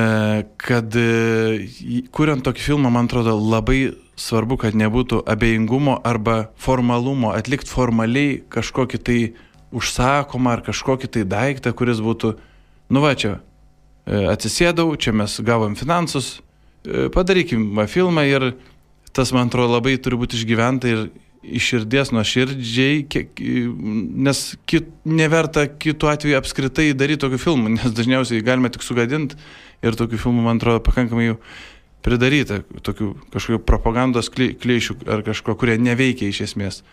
kad 0.61 0.97
e, 0.97 2.05
kuriant 2.15 2.45
tokį 2.45 2.63
filmą, 2.69 2.93
man 2.93 3.09
atrodo, 3.09 3.35
labai 3.35 3.95
svarbu, 4.15 4.59
kad 4.61 4.77
nebūtų 4.77 5.25
abejingumo 5.27 5.99
arba 6.05 6.45
formalumo, 6.61 7.33
atlikti 7.35 7.73
formaliai 7.75 8.39
kažkokį 8.53 9.01
tai 9.03 9.19
užsakomą 9.75 10.55
ar 10.57 10.63
kažkokį 10.65 11.11
tai 11.11 11.25
daiktą, 11.29 11.73
kuris 11.77 12.01
būtų, 12.03 12.35
nu 12.93 13.03
va 13.03 13.13
čia, 13.17 13.39
e, 14.05 14.25
atsisėdau, 14.33 14.91
čia 14.99 15.15
mes 15.15 15.39
gavom 15.45 15.75
finansus, 15.79 16.39
e, 16.85 17.07
padarykim 17.13 17.73
va 17.77 17.87
filmą 17.89 18.25
ir 18.29 18.53
tas, 19.15 19.31
man 19.31 19.47
atrodo, 19.47 19.77
labai 19.77 19.97
turi 19.97 20.19
būti 20.19 20.37
išgyventa 20.37 20.91
ir 20.91 21.05
iš 21.45 21.69
širdies 21.69 22.11
nuo 22.13 22.23
širdžiai, 22.25 23.03
kiek, 23.09 23.39
nes 24.25 24.41
kit, 24.69 24.89
neverta 25.05 25.67
kitų 25.69 26.09
atveju 26.09 26.39
apskritai 26.39 26.89
daryti 26.97 27.23
tokių 27.25 27.39
filmų, 27.41 27.71
nes 27.77 27.95
dažniausiai 27.95 28.43
galime 28.45 28.71
tik 28.73 28.85
sugadinti 28.85 29.39
ir 29.85 29.97
tokių 29.97 30.19
filmų, 30.21 30.45
man 30.47 30.61
atrodo, 30.61 30.83
pakankamai 30.85 31.29
jau 31.29 31.39
pridaryta, 32.05 32.61
tokių 32.85 33.11
kažkokių 33.33 33.61
propagandos 33.65 34.29
klyšių 34.29 34.99
ar 35.09 35.23
kažko, 35.25 35.55
kurie 35.57 35.77
neveikia 35.81 36.29
iš 36.29 36.43
esmės. 36.49 36.83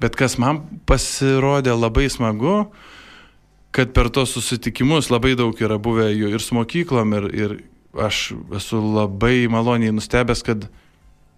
Bet 0.00 0.16
kas 0.16 0.38
man 0.40 0.62
pasirodė 0.88 1.74
labai 1.76 2.08
smagu, 2.12 2.70
kad 3.70 3.92
per 3.94 4.08
tos 4.10 4.32
susitikimus 4.34 5.10
labai 5.12 5.34
daug 5.38 5.58
yra 5.60 5.76
buvę 5.78 6.08
jų 6.10 6.32
ir 6.34 6.42
su 6.42 6.56
mokyklom, 6.56 7.12
ir, 7.18 7.26
ir 7.36 7.56
aš 7.94 8.30
esu 8.56 8.80
labai 8.80 9.44
maloniai 9.52 9.92
nustebęs, 9.94 10.42
kad 10.46 10.64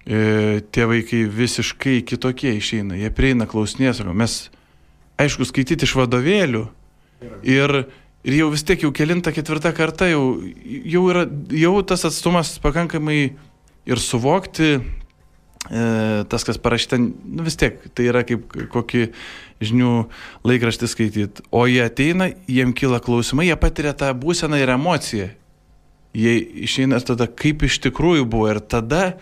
e, 0.06 0.62
tie 0.72 0.86
vaikai 0.88 1.24
visiškai 1.26 2.00
kitokie 2.06 2.54
išeina. 2.58 2.96
Jie 3.00 3.10
prieina 3.14 3.48
klausinės, 3.50 4.02
mes, 4.14 4.38
aišku, 5.20 5.48
skaityti 5.48 5.88
iš 5.88 5.96
vadovėlių 5.98 6.64
ir, 7.42 7.76
ir 8.22 8.38
jau 8.38 8.50
vis 8.54 8.64
tiek 8.68 8.86
jau 8.86 8.92
kelinta 8.94 9.34
ketvirta 9.34 9.74
karta, 9.76 10.08
jau, 10.12 10.38
jau, 10.64 11.04
yra, 11.10 11.26
jau 11.50 11.74
tas 11.82 12.06
atstumas 12.08 12.54
pakankamai 12.62 13.20
ir 13.90 13.98
suvokti 13.98 14.76
tas, 15.68 16.42
kas 16.44 16.58
parašyta, 16.58 16.98
nu 16.98 17.44
vis 17.46 17.56
tiek, 17.58 17.78
tai 17.94 18.08
yra 18.10 18.24
kaip 18.26 18.48
kokį 18.72 19.04
žinių 19.62 19.92
laikraštį 20.48 20.88
skaityti. 20.90 21.44
O 21.54 21.64
jie 21.70 21.84
ateina, 21.84 22.32
jiem 22.50 22.74
kyla 22.74 22.98
klausimai, 23.02 23.46
jie 23.46 23.58
patiria 23.60 23.94
tą 23.94 24.10
būseną 24.18 24.58
ir 24.58 24.74
emociją. 24.74 25.30
Jie 26.12 26.34
išeina 26.66 26.98
tada, 27.00 27.28
kaip 27.30 27.62
iš 27.64 27.78
tikrųjų 27.86 28.26
buvo. 28.28 28.50
Ir 28.52 28.60
tada 28.60 29.14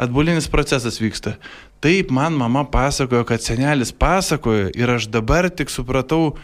atbulinis 0.00 0.48
procesas 0.48 1.00
vyksta. 1.02 1.36
Taip, 1.84 2.12
man 2.12 2.36
mama 2.36 2.64
pasakojo, 2.68 3.26
kad 3.28 3.42
senelis 3.44 3.92
pasakojo 3.92 4.70
ir 4.76 4.94
aš 4.94 5.10
dabar 5.12 5.50
tik 5.50 5.72
supratau, 5.72 6.36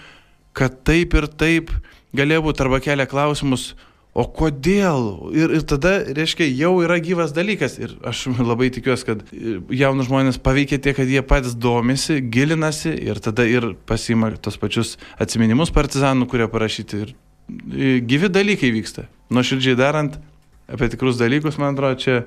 kad 0.57 0.83
taip 0.85 1.15
ir 1.17 1.29
taip 1.29 1.73
galėjo 2.17 2.47
būti 2.49 2.65
arba 2.65 2.81
kelia 2.85 3.07
klausimus, 3.09 3.75
o 4.16 4.25
kodėl? 4.38 5.08
Ir, 5.37 5.52
ir 5.58 5.66
tada, 5.68 5.99
reiškia, 6.16 6.49
jau 6.56 6.73
yra 6.85 6.96
gyvas 7.04 7.35
dalykas. 7.37 7.76
Ir 7.82 7.96
aš 8.06 8.26
labai 8.50 8.70
tikiuosi, 8.75 9.08
kad 9.08 9.26
jaunus 9.73 10.08
žmonės 10.11 10.40
paveikia 10.42 10.80
tiek, 10.82 10.96
kad 10.99 11.11
jie 11.11 11.23
patys 11.26 11.58
domisi, 11.58 12.18
gilinasi 12.20 12.94
ir 13.08 13.20
tada 13.25 13.46
ir 13.49 13.75
pasima 13.88 14.32
tos 14.40 14.58
pačius 14.61 14.96
atminimus 15.23 15.75
partizanų, 15.75 16.30
kurie 16.32 16.49
parašyti. 16.50 17.04
Ir 17.04 18.00
gyvi 18.08 18.32
dalykai 18.32 18.73
vyksta. 18.75 19.06
Nuoširdžiai 19.30 19.78
darant 19.78 20.18
apie 20.66 20.90
tikrus 20.90 21.20
dalykus, 21.20 21.61
man 21.62 21.76
atrodo, 21.76 22.00
čia 22.02 22.18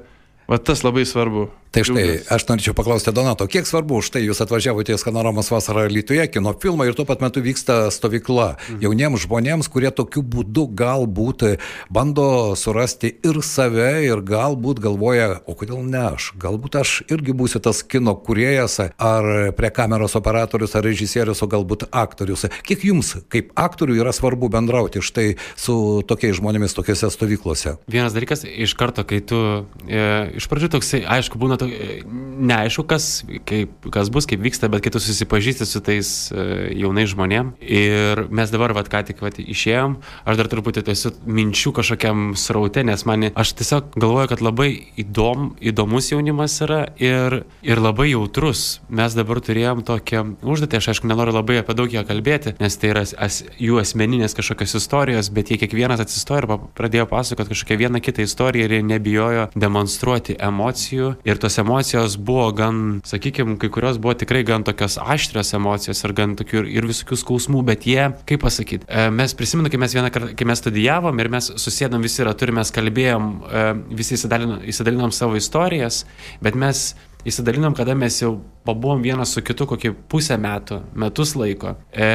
Va 0.50 0.58
tas 0.58 0.82
labai 0.82 1.06
svarbu. 1.06 1.46
Tai 1.70 1.84
štai, 1.86 2.04
aš 2.34 2.48
norėčiau 2.50 2.74
paklausti 2.74 3.12
Donato, 3.14 3.46
kiek 3.46 3.68
svarbu 3.70 4.00
štai 4.02 4.24
jūs 4.24 4.40
atvažiavote 4.42 4.96
į 4.96 4.98
Skanoramos 4.98 5.52
vasarą 5.54 5.84
Lietuvoje, 5.94 6.24
kino 6.34 6.56
filmą 6.58 6.88
ir 6.90 6.96
tuo 6.98 7.04
pat 7.06 7.22
metu 7.22 7.44
vyksta 7.46 7.92
stovykla 7.94 8.48
mhm. 8.56 8.80
jauniems 8.82 9.26
žmonėms, 9.28 9.70
kurie 9.70 9.92
tokiu 9.94 10.24
būdu 10.26 10.66
galbūt 10.74 11.46
bando 11.94 12.56
surasti 12.58 13.12
ir 13.22 13.38
save 13.46 13.92
ir 14.08 14.24
galbūt 14.26 14.82
galvoja, 14.82 15.44
o 15.46 15.54
kodėl 15.60 15.84
ne 15.86 16.02
aš, 16.16 16.32
galbūt 16.42 16.80
aš 16.82 16.96
irgi 17.14 17.36
būsiu 17.38 17.62
tas 17.62 17.84
kino 17.86 18.16
kuriejas 18.18 18.80
ar 18.90 19.30
prie 19.54 19.70
kameros 19.70 20.18
operatorius 20.18 20.74
ar 20.74 20.88
režisierius, 20.90 21.44
o 21.46 21.50
galbūt 21.54 21.86
aktorius. 21.94 22.48
Kiek 22.66 22.88
jums 22.90 23.14
kaip 23.30 23.54
aktoriui 23.54 24.02
yra 24.02 24.16
svarbu 24.16 24.50
bendrauti 24.50 25.06
štai 25.06 25.28
su 25.54 26.02
tokiais 26.10 26.40
žmonėmis 26.42 26.74
tokiuose 26.74 27.14
stovyklose? 27.14 27.78
Vienas 27.86 28.18
dalykas, 28.18 28.42
iš 28.50 28.74
karto, 28.80 29.06
kai 29.06 29.22
tu 29.22 29.38
e, 29.86 30.10
iš 30.42 30.50
pradžių 30.50 30.74
toksai, 30.80 31.06
aišku, 31.06 31.38
būna 31.38 31.59
to, 31.60 31.68
neaišku, 32.10 32.86
kas, 32.90 33.10
kaip, 33.48 33.90
kas 33.94 34.12
bus, 34.14 34.28
kaip 34.30 34.42
vyksta, 34.44 34.70
bet 34.72 34.84
kai 34.86 34.94
tu 34.94 35.02
susipažįsti 35.04 35.68
su 35.68 35.82
tais 35.86 36.12
uh, 36.34 36.70
jaunais 36.76 37.12
žmonėm 37.12 37.54
ir 37.64 38.26
mes 38.34 38.54
dabar, 38.54 38.74
vad, 38.78 38.90
ką 38.92 39.04
tik 39.10 39.24
vat, 39.24 39.40
išėjom, 39.40 39.98
aš 40.30 40.40
dar 40.40 40.50
truputį 40.52 40.86
esu 40.94 41.14
minčių 41.28 41.74
kažkokiam 41.80 42.34
sraute, 42.40 42.84
nes 42.88 43.06
man, 43.10 43.30
aš 43.34 43.54
tiesiog 43.60 43.94
galvoju, 44.00 44.32
kad 44.32 44.44
labai 44.46 44.70
įdom, 45.00 45.54
įdomus 45.60 46.12
jaunimas 46.14 46.60
yra 46.66 46.82
ir, 47.02 47.42
ir 47.66 47.82
labai 47.82 48.12
jautrus. 48.12 48.80
Mes 48.90 49.16
dabar 49.18 49.42
turėjom 49.44 49.84
tokią 49.88 50.26
užduotį, 50.44 50.80
aš 50.80 50.92
aišku, 50.94 51.10
nenoriu 51.10 51.36
labai 51.36 51.60
apie 51.62 51.76
daug 51.78 51.92
ją 51.94 52.06
kalbėti, 52.08 52.56
nes 52.62 52.78
tai 52.80 52.94
yra 52.94 53.06
as, 53.18 53.42
jų 53.62 53.80
asmeninės 53.82 54.38
kažkokios 54.38 54.78
istorijos, 54.80 55.32
bet 55.34 55.52
jie 55.52 55.60
kiekvienas 55.62 56.04
atsistojo 56.04 56.44
ir 56.44 56.48
pradėjo 56.78 57.08
pasakoti 57.10 57.54
kažkokią 57.54 57.80
vieną 57.84 58.02
kitą 58.04 58.24
istoriją 58.26 58.68
ir 58.68 58.78
jie 58.78 58.84
nebijojo 58.86 59.48
demonstruoti 59.56 60.38
emocijų 60.40 61.16
ir 61.28 61.42
tos 61.42 61.49
emocijos 61.58 62.18
buvo 62.22 62.52
gan, 62.56 63.02
sakykime, 63.08 63.58
kai 63.62 63.72
kurios 63.74 63.98
buvo 64.02 64.14
tikrai 64.20 64.44
gan 64.48 64.64
tokios 64.68 65.00
aštrios 65.02 65.54
emocijos 65.58 66.04
ir 66.06 66.14
gan 66.18 66.36
tokių 66.40 66.62
ir, 66.62 66.70
ir 66.78 66.90
visokių 66.90 67.18
skausmų, 67.24 67.64
bet 67.72 67.88
jie, 67.90 68.10
kaip 68.30 68.44
pasakyti, 68.46 68.88
e, 68.88 69.10
mes 69.14 69.36
prisimenu, 69.38 69.72
kai 69.72 69.82
mes 69.82 69.96
vieną 69.98 70.14
kartą, 70.14 70.34
kai 70.38 70.50
mes 70.50 70.62
studijavom 70.64 71.20
ir 71.20 71.32
mes 71.34 71.52
susėdom 71.66 72.06
visi 72.06 72.26
ratu 72.28 72.48
ir 72.48 72.56
mes 72.60 72.74
kalbėjom, 72.76 73.30
e, 73.50 73.68
visi 74.00 74.18
įsidalinom, 74.20 74.62
įsidalinom 74.70 75.16
savo 75.16 75.40
istorijas, 75.40 76.04
bet 76.44 76.60
mes 76.60 76.92
įsidalinom, 77.28 77.74
kada 77.76 77.96
mes 78.00 78.16
jau 78.22 78.38
pabuvom 78.68 79.02
vienas 79.04 79.34
su 79.36 79.44
kitu 79.44 79.68
kokį 79.68 79.92
pusę 80.12 80.38
metų, 80.40 80.80
metus 80.96 81.34
laiko. 81.36 81.74
E, 81.92 82.08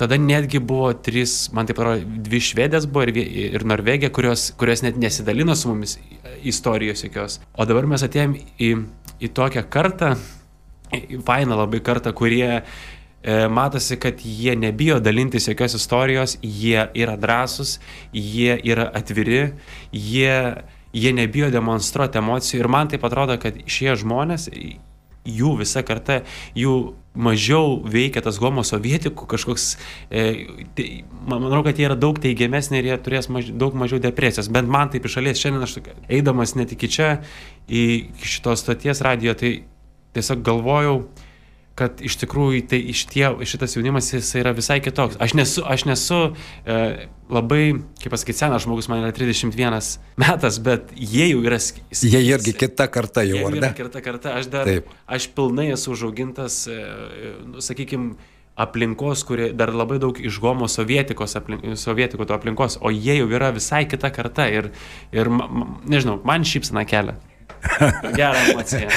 tada 0.00 0.18
netgi 0.18 0.58
buvo 0.58 0.90
trys, 0.94 1.52
man 1.54 1.68
taip 1.68 1.78
atrodo, 1.78 2.02
dvi 2.26 2.40
švedės 2.42 2.88
buvo 2.90 3.06
ir, 3.06 3.20
ir 3.54 3.66
Norvegija, 3.68 4.10
kurios, 4.14 4.48
kurios 4.58 4.82
net 4.82 4.98
nesidalino 4.98 5.54
su 5.54 5.70
mumis 5.70 5.98
istorijos 6.42 7.04
jokios. 7.06 7.38
O 7.54 7.66
dabar 7.68 7.86
mes 7.90 8.02
atėjom 8.02 8.34
į, 8.58 8.72
į 9.22 9.30
tokią 9.36 9.62
kartą, 9.70 10.16
fainą 11.26 11.58
labai 11.60 11.80
kartą, 11.84 12.12
kurie 12.16 12.48
e, 12.58 12.62
matosi, 13.52 13.98
kad 14.00 14.24
jie 14.24 14.56
nebijo 14.58 14.98
dalintis 14.98 15.46
jokios 15.52 15.78
istorijos, 15.78 16.34
jie 16.42 16.88
yra 16.98 17.14
drąsūs, 17.20 17.76
jie 18.10 18.58
yra 18.66 18.88
atviri, 18.98 19.52
jie 19.92 20.34
jie 20.92 21.12
nebijo 21.16 21.50
demonstruoti 21.52 22.20
emocijų 22.20 22.62
ir 22.62 22.70
man 22.72 22.92
taip 22.92 23.04
atrodo, 23.04 23.36
kad 23.40 23.58
šie 23.68 23.94
žmonės, 23.98 24.48
jų 25.28 25.52
visa 25.60 25.82
karta, 25.86 26.22
jų 26.56 26.74
mažiau 27.18 27.78
veikia 27.82 28.22
tas 28.24 28.38
homo 28.40 28.62
sovietikų 28.66 29.26
kažkoks, 29.28 29.66
e, 30.10 30.24
tai, 30.78 30.86
manau, 31.28 31.62
kad 31.66 31.78
jie 31.78 31.88
yra 31.88 31.98
daug 31.98 32.18
teigiamesnė 32.22 32.80
ir 32.80 32.90
jie 32.92 32.98
turės 33.04 33.28
maž, 33.32 33.50
daug 33.50 33.76
mažiau 33.78 34.00
depresijos, 34.02 34.50
bent 34.54 34.70
man 34.70 34.92
taip 34.92 35.08
iš 35.08 35.18
šalies. 35.18 35.40
Šiandien 35.42 35.66
aš 35.66 35.78
eidamas 36.06 36.54
net 36.58 36.72
iki 36.76 36.90
čia, 36.94 37.10
į 37.68 37.84
šitos 38.22 38.62
stoties 38.64 39.02
radio, 39.04 39.34
tai 39.38 39.58
tiesiog 40.16 40.44
galvojau, 40.46 41.00
kad 41.78 42.00
iš 42.04 42.16
tikrųjų 42.22 42.64
tai 42.70 42.80
iš 42.92 43.04
tie, 43.10 43.28
šitas 43.46 43.76
jaunimas 43.76 44.10
jis 44.12 44.30
yra 44.40 44.54
visai 44.56 44.80
kitoks. 44.82 45.18
Aš 45.22 45.34
nesu, 45.38 45.62
aš 45.62 45.84
nesu 45.88 46.20
e, 46.66 46.78
labai, 47.30 47.62
kaip 48.02 48.14
pasakyti, 48.14 48.38
senas 48.40 48.64
žmogus, 48.64 48.88
man 48.90 49.04
yra 49.04 49.12
31 49.14 49.78
metas, 50.18 50.58
bet 50.64 50.90
jie 50.96 51.28
jau 51.30 51.44
yra... 51.46 51.60
Jie 51.92 52.24
irgi 52.24 52.56
kita 52.56 52.88
karta 52.92 53.22
jau, 53.28 53.44
ar 53.50 53.58
ne? 53.58 53.70
Kita 53.78 54.02
karta, 54.04 54.34
aš 54.40 54.50
dar, 54.52 54.66
Taip. 54.68 54.90
aš 55.06 55.30
pilnai 55.36 55.70
esu 55.76 55.94
užaugintas, 55.94 56.64
e, 56.72 56.80
nu, 57.46 57.62
sakykime, 57.64 58.16
aplinkos, 58.58 59.22
kuri 59.22 59.52
dar 59.54 59.70
labai 59.70 60.00
daug 60.02 60.16
iš 60.18 60.40
homo 60.42 60.66
sovietikos, 60.66 61.36
aplink, 61.38 61.62
sovietikų 61.78 62.26
to 62.26 62.34
aplinkos, 62.34 62.80
o 62.82 62.90
jie 62.90 63.20
jau 63.20 63.28
yra 63.30 63.52
visai 63.54 63.84
kita 63.86 64.10
karta 64.14 64.48
ir, 64.50 64.72
ir 65.14 65.30
nežinau, 65.30 66.18
man 66.26 66.46
šypsina 66.48 66.82
kelia. 66.88 67.14
Gerą 68.18 68.50
emociją. 68.52 68.90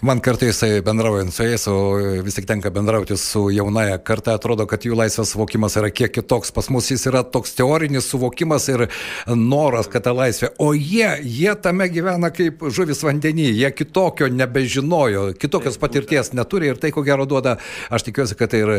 Man 0.00 0.20
kartais 0.22 0.62
e, 0.62 0.80
bendraujant 0.80 1.32
su 1.34 1.42
jais, 1.42 1.64
o 1.66 1.98
e, 1.98 2.20
vis 2.22 2.36
tik 2.36 2.44
tenka 2.46 2.70
bendrauti 2.70 3.16
su 3.18 3.48
jaunaja 3.50 3.96
karta, 3.98 4.36
atrodo, 4.38 4.62
kad 4.70 4.84
jų 4.86 4.94
laisvės 4.94 5.32
suvokimas 5.32 5.74
yra 5.80 5.88
kiek 5.90 6.12
kitoks. 6.14 6.52
Pas 6.54 6.68
mus 6.70 6.86
jis 6.92 7.08
yra 7.10 7.24
toks 7.26 7.56
teorinis 7.58 8.06
suvokimas 8.06 8.68
ir 8.70 8.84
noras, 9.26 9.88
kad 9.90 10.04
ta 10.06 10.12
laisvė. 10.14 10.52
O 10.62 10.68
jie, 10.76 11.08
jie 11.26 11.50
tame 11.58 11.88
gyvena 11.90 12.30
kaip 12.30 12.62
žuvis 12.70 13.02
vandenį, 13.02 13.48
jie 13.58 13.72
kitokio 13.74 14.28
nebežinojo, 14.30 15.32
kitokios 15.34 15.80
patirties 15.82 16.30
neturi 16.30 16.70
ir 16.70 16.78
tai 16.78 16.92
ko 16.94 17.02
gero 17.02 17.26
duoda, 17.26 17.56
aš 17.90 18.06
tikiuosi, 18.06 18.38
kad 18.38 18.54
tai 18.54 18.62
ir 18.62 18.72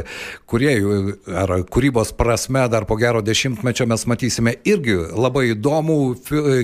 kuriejų 0.47 1.17
ar 1.35 1.55
kūrybos 1.67 2.13
prasme 2.15 2.63
dar 2.71 2.87
po 2.87 2.95
gero 2.95 3.19
dešimtmečio 3.19 3.89
mes 3.91 4.07
matysime 4.07 4.55
irgi 4.63 4.95
labai 5.19 5.49
įdomų 5.51 5.99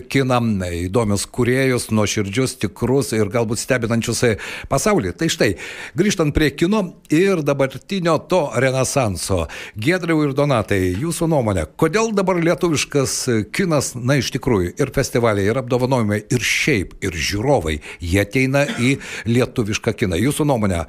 kiną, 0.08 0.42
įdomius 0.80 1.28
kuriejus, 1.28 1.92
nuoširdžius, 1.92 2.56
tikrus 2.64 3.12
ir 3.20 3.28
galbūt 3.36 3.60
stebinančius 3.60 4.24
pasaulį. 4.72 5.14
Tai 5.18 5.30
štai, 5.32 5.52
grįžtant 5.98 6.36
prie 6.36 6.52
kino 6.56 6.82
ir 7.14 7.44
dabartinio 7.46 8.18
to 8.30 8.42
renesanso. 8.62 9.46
Gedriau 9.75 10.24
ir 10.25 10.36
Donatai, 10.38 10.82
jūsų 11.02 11.30
nuomonė, 11.32 11.68
kodėl 11.80 12.14
dabar 12.16 12.40
lietuviškas 12.44 13.18
kinas, 13.56 13.94
na 13.96 14.20
iš 14.22 14.32
tikrųjų, 14.36 14.75
ir 14.80 14.94
festivaliai, 14.96 15.50
ir 15.52 15.62
apdovanojimai, 15.62 16.24
ir 16.32 16.46
šiaip, 16.46 16.98
ir 17.06 17.16
žiūrovai, 17.16 17.80
jie 18.04 18.22
ateina 18.24 18.66
į 18.80 18.96
lietuvišką 19.30 19.96
kiną. 20.00 20.20
Jūsų 20.22 20.48
nuomonė? 20.50 20.86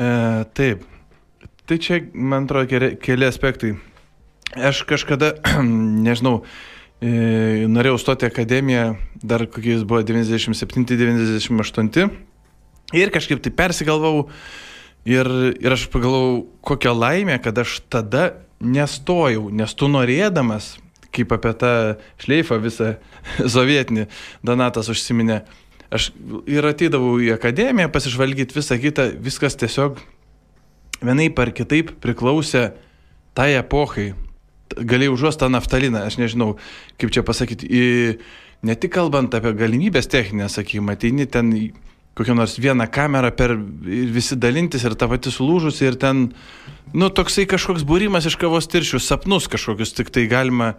E, 0.00 0.10
taip. 0.56 0.86
Tai 1.70 1.78
čia, 1.78 2.00
man 2.14 2.48
atrodo, 2.48 2.96
keli, 3.02 3.26
aspektai. 3.28 3.76
Aš 4.56 4.82
kažkada, 4.88 5.36
nežinau, 6.06 6.40
norėjau 7.00 7.96
stoti 8.00 8.26
akademiją, 8.28 8.96
dar 9.22 9.46
kokiais 9.48 9.84
buvo 9.88 10.02
97-98. 10.04 12.10
Ir 12.92 13.10
kažkaip 13.14 13.40
tai 13.40 13.52
persigalvau 13.54 14.28
ir, 15.08 15.26
ir 15.62 15.72
aš 15.72 15.86
pagalvojau, 15.92 16.44
kokia 16.66 16.92
laimė, 16.92 17.38
kad 17.42 17.58
aš 17.62 17.80
tada 17.88 18.32
nestojau, 18.60 19.48
nes 19.54 19.74
tu 19.74 19.88
norėdamas, 19.88 20.76
kaip 21.14 21.32
apie 21.34 21.52
tą 21.58 21.72
šleifą 22.22 22.60
visą 22.62 22.94
sovietinį 23.54 24.06
Donatas 24.46 24.90
užsiminė, 24.92 25.42
aš 25.90 26.10
ir 26.50 26.66
ateidavau 26.68 27.16
į 27.22 27.32
akademiją 27.34 27.90
pasižvalgyti 27.92 28.58
visą 28.58 28.78
kitą, 28.82 29.08
viskas 29.22 29.56
tiesiog 29.58 29.98
vienaip 31.00 31.38
ar 31.40 31.54
kitaip 31.56 31.94
priklausė 32.02 32.72
tai 33.34 33.54
epochai, 33.56 34.12
galėjai 34.76 35.14
užuosti 35.14 35.44
tą 35.44 35.50
naftaliną, 35.52 36.04
aš 36.06 36.18
nežinau, 36.20 36.54
kaip 37.00 37.12
čia 37.14 37.24
pasakyti, 37.26 37.66
į, 37.66 37.84
ne 38.66 38.76
tik 38.78 38.92
kalbant 38.94 39.34
apie 39.34 39.54
galimybės 39.58 40.10
techninę, 40.10 40.50
sakykime, 40.52 40.94
ateini 40.96 41.26
ten 41.30 41.52
kokią 42.18 42.34
nors 42.34 42.58
vieną 42.60 42.86
kamerą 42.90 43.30
per 43.32 43.54
visi 44.12 44.36
dalintis 44.36 44.84
ir 44.84 44.96
ta 44.98 45.08
pati 45.08 45.32
sulūžusi 45.32 45.86
ir 45.88 45.96
ten, 46.00 46.30
nu, 46.92 47.08
toksai 47.08 47.46
kažkoks 47.48 47.86
būrimas 47.88 48.26
iš 48.28 48.36
kavos 48.40 48.68
tiršių, 48.70 49.00
sapnus 49.00 49.48
kažkokius, 49.50 49.94
tik 49.96 50.10
tai 50.12 50.26
galima, 50.30 50.74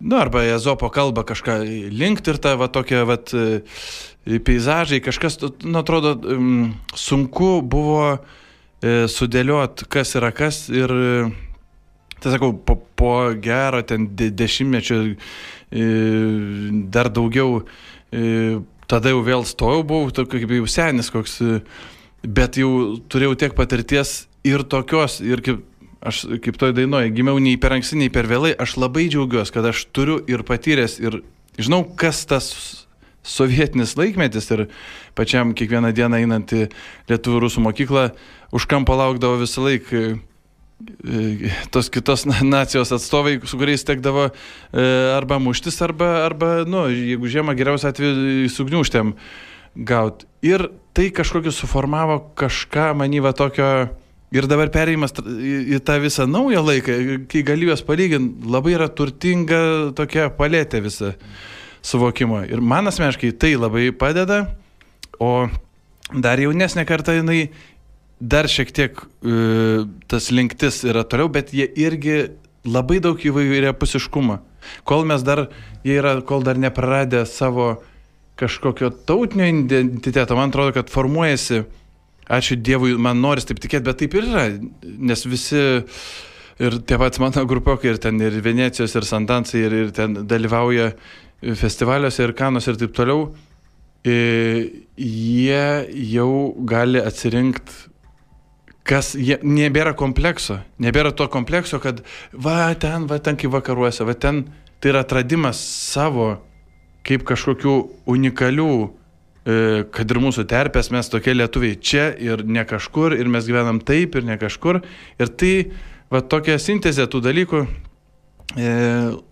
nu, 0.00 0.16
arba 0.16 0.46
Ezopo 0.54 0.88
kalba 0.94 1.26
kažką 1.28 1.60
linkti 1.90 2.32
ir 2.32 2.40
ta, 2.40 2.54
va, 2.60 2.70
tokie, 2.72 3.02
va, 3.04 3.18
peizažai, 4.24 5.02
kažkas, 5.04 5.40
nu, 5.66 5.76
atrodo, 5.82 6.14
sunku 6.96 7.52
buvo 7.66 8.14
e, 8.14 9.04
sudėliot, 9.10 9.84
kas 9.90 10.14
yra 10.16 10.32
kas 10.32 10.68
ir 10.72 10.94
Tai 12.20 12.34
sakau, 12.34 12.52
po, 12.52 12.76
po 12.96 13.12
gero 13.40 13.80
ten 13.82 14.10
de, 14.16 14.28
dešimtmečio 14.30 14.98
e, 15.08 15.84
dar 16.92 17.08
daugiau, 17.08 17.62
e, 18.12 18.60
tada 18.90 19.14
jau 19.14 19.22
vėl 19.24 19.46
stojau, 19.48 19.86
buvau 19.88 20.26
kaip 20.28 20.52
jau 20.52 20.68
senis 20.68 21.08
koks, 21.12 21.38
e, 21.40 21.62
bet 22.28 22.60
jau 22.60 23.00
turėjau 23.08 23.38
tiek 23.40 23.56
patirties 23.56 24.26
ir 24.44 24.66
tokios, 24.68 25.20
ir 25.24 25.40
kaip, 25.46 25.64
aš 26.04 26.26
kaip 26.44 26.60
toj 26.60 26.76
dainoje, 26.76 27.08
gimiau 27.16 27.40
nei 27.40 27.56
per 27.60 27.78
anksti, 27.78 28.02
nei 28.02 28.12
per 28.12 28.28
vėlai, 28.28 28.52
aš 28.52 28.76
labai 28.80 29.08
džiaugiuosi, 29.08 29.56
kad 29.56 29.72
aš 29.72 29.86
turiu 29.96 30.20
ir 30.28 30.44
patyręs, 30.44 31.00
ir 31.00 31.22
žinau, 31.56 31.86
kas 31.96 32.26
tas 32.28 32.52
sovietinis 33.24 33.96
laikmetis 33.96 34.48
ir 34.52 34.66
pačiam 35.16 35.54
kiekvieną 35.56 35.92
dieną 35.96 36.20
einant 36.20 36.52
į 36.56 36.66
Lietuvų 37.08 37.44
rusų 37.44 37.64
mokyklą 37.64 38.10
už 38.56 38.66
kampo 38.68 38.96
laukdavo 38.96 39.40
visą 39.40 39.64
laiką 39.66 40.20
tos 41.70 41.90
kitos 41.92 42.24
nacijos 42.26 42.92
atstovai, 42.92 43.38
su 43.44 43.58
kuriais 43.60 43.84
tekdavo 43.84 44.28
e, 44.28 44.32
arba 45.16 45.38
muštis, 45.42 45.80
arba, 45.84 46.24
arba 46.24 46.64
nu, 46.68 46.86
jeigu 46.92 47.30
žiemą 47.30 47.54
geriausia 47.58 47.92
atveju 47.92 48.48
sugniuštėm 48.52 49.14
gauti. 49.76 50.28
Ir 50.46 50.68
tai 50.96 51.10
kažkokį 51.14 51.52
suformavo 51.54 52.20
kažką 52.38 52.92
manyva 52.98 53.34
tokio. 53.36 53.90
Ir 54.30 54.46
dabar 54.46 54.70
perėjimas 54.70 55.10
į 55.18 55.80
tą 55.82 55.96
visą 55.98 56.22
naują 56.30 56.60
laiką, 56.62 56.96
kai 57.26 57.40
gali 57.42 57.66
juos 57.66 57.80
palyginti, 57.82 58.46
labai 58.46 58.76
yra 58.76 58.86
turtinga 58.86 59.90
tokia 59.98 60.28
palėtė 60.30 60.78
visa 60.84 61.16
suvokimo. 61.82 62.44
Ir 62.46 62.62
man 62.62 62.86
asmeniškai 62.86 63.32
tai 63.34 63.56
labai 63.58 63.88
padeda, 63.90 64.44
o 65.18 65.48
dar 66.14 66.38
jaunesnė 66.38 66.86
karta 66.86 67.16
jinai 67.18 67.48
dar 68.20 68.48
šiek 68.48 68.70
tiek 68.76 69.00
uh, 69.00 69.88
tas 70.10 70.30
linktis 70.30 70.84
yra 70.84 71.04
toliau, 71.08 71.30
bet 71.32 71.54
jie 71.56 71.66
irgi 71.80 72.36
labai 72.68 73.00
daug 73.00 73.20
įvairia 73.20 73.72
pusiškumą. 73.76 74.40
Kol 74.84 75.06
mes 75.08 75.24
dar, 75.24 75.46
jie 75.86 75.96
yra, 76.00 76.18
kol 76.26 76.44
dar 76.44 76.60
nepraradę 76.60 77.24
savo 77.28 77.78
kažkokio 78.40 78.90
tautinio 79.08 79.48
identiteto, 79.48 80.36
man 80.36 80.52
atrodo, 80.52 80.74
kad 80.76 80.92
formuojasi, 80.92 81.62
ačiū 82.30 82.56
Dievui, 82.60 82.94
man 83.00 83.20
noris 83.20 83.48
taip 83.48 83.60
tikėti, 83.60 83.84
bet 83.88 84.00
taip 84.00 84.16
ir 84.16 84.28
yra, 84.28 84.44
nes 84.84 85.24
visi 85.28 85.60
ir 86.60 86.78
tie 86.86 86.98
patys 87.00 87.20
mano 87.20 87.44
grupiokai, 87.48 87.94
ir 87.94 88.00
ten 88.00 88.20
ir 88.20 88.36
Venecijos, 88.44 88.94
ir 88.96 89.08
Santansai, 89.08 89.64
ir, 89.66 89.76
ir 89.86 89.92
ten 89.96 90.22
dalyvauja 90.28 90.92
festivaliuose, 91.40 92.24
ir 92.24 92.36
kanos, 92.36 92.68
ir 92.68 92.80
taip 92.80 92.96
toliau, 92.96 93.30
jie 94.04 95.64
jau 96.14 96.32
gali 96.68 97.00
atsirinkti 97.04 97.89
kas 98.90 99.14
jie, 99.14 99.38
nebėra 99.46 99.94
komplekso, 99.98 100.58
nebėra 100.82 101.12
to 101.14 101.28
komplekso, 101.30 101.78
kad 101.82 102.02
va 102.34 102.72
ten, 102.74 103.06
va 103.10 103.20
ten 103.22 103.38
kaip 103.38 103.52
vakaruose, 103.54 104.06
va 104.06 104.16
ten 104.18 104.48
tai 104.80 104.94
yra 104.94 105.04
atradimas 105.04 105.60
savo 105.60 106.32
kaip 107.06 107.24
kažkokių 107.28 107.74
unikalių, 108.10 108.72
e, 109.46 109.56
kad 109.94 110.10
ir 110.10 110.20
mūsų 110.20 110.44
terpės 110.50 110.90
mes 110.92 111.08
tokie 111.12 111.36
lietuviai 111.36 111.78
čia 111.78 112.10
ir 112.18 112.44
ne 112.44 112.64
kažkur, 112.66 113.14
ir 113.16 113.30
mes 113.30 113.46
gyvenam 113.48 113.80
taip 113.80 114.18
ir 114.18 114.26
ne 114.26 114.36
kažkur. 114.40 114.82
Ir 115.20 115.32
tai, 115.40 115.54
va 116.12 116.20
tokia 116.20 116.58
sintezė 116.60 117.06
tų 117.10 117.22
dalykų, 117.24 117.64
e, 118.56 118.70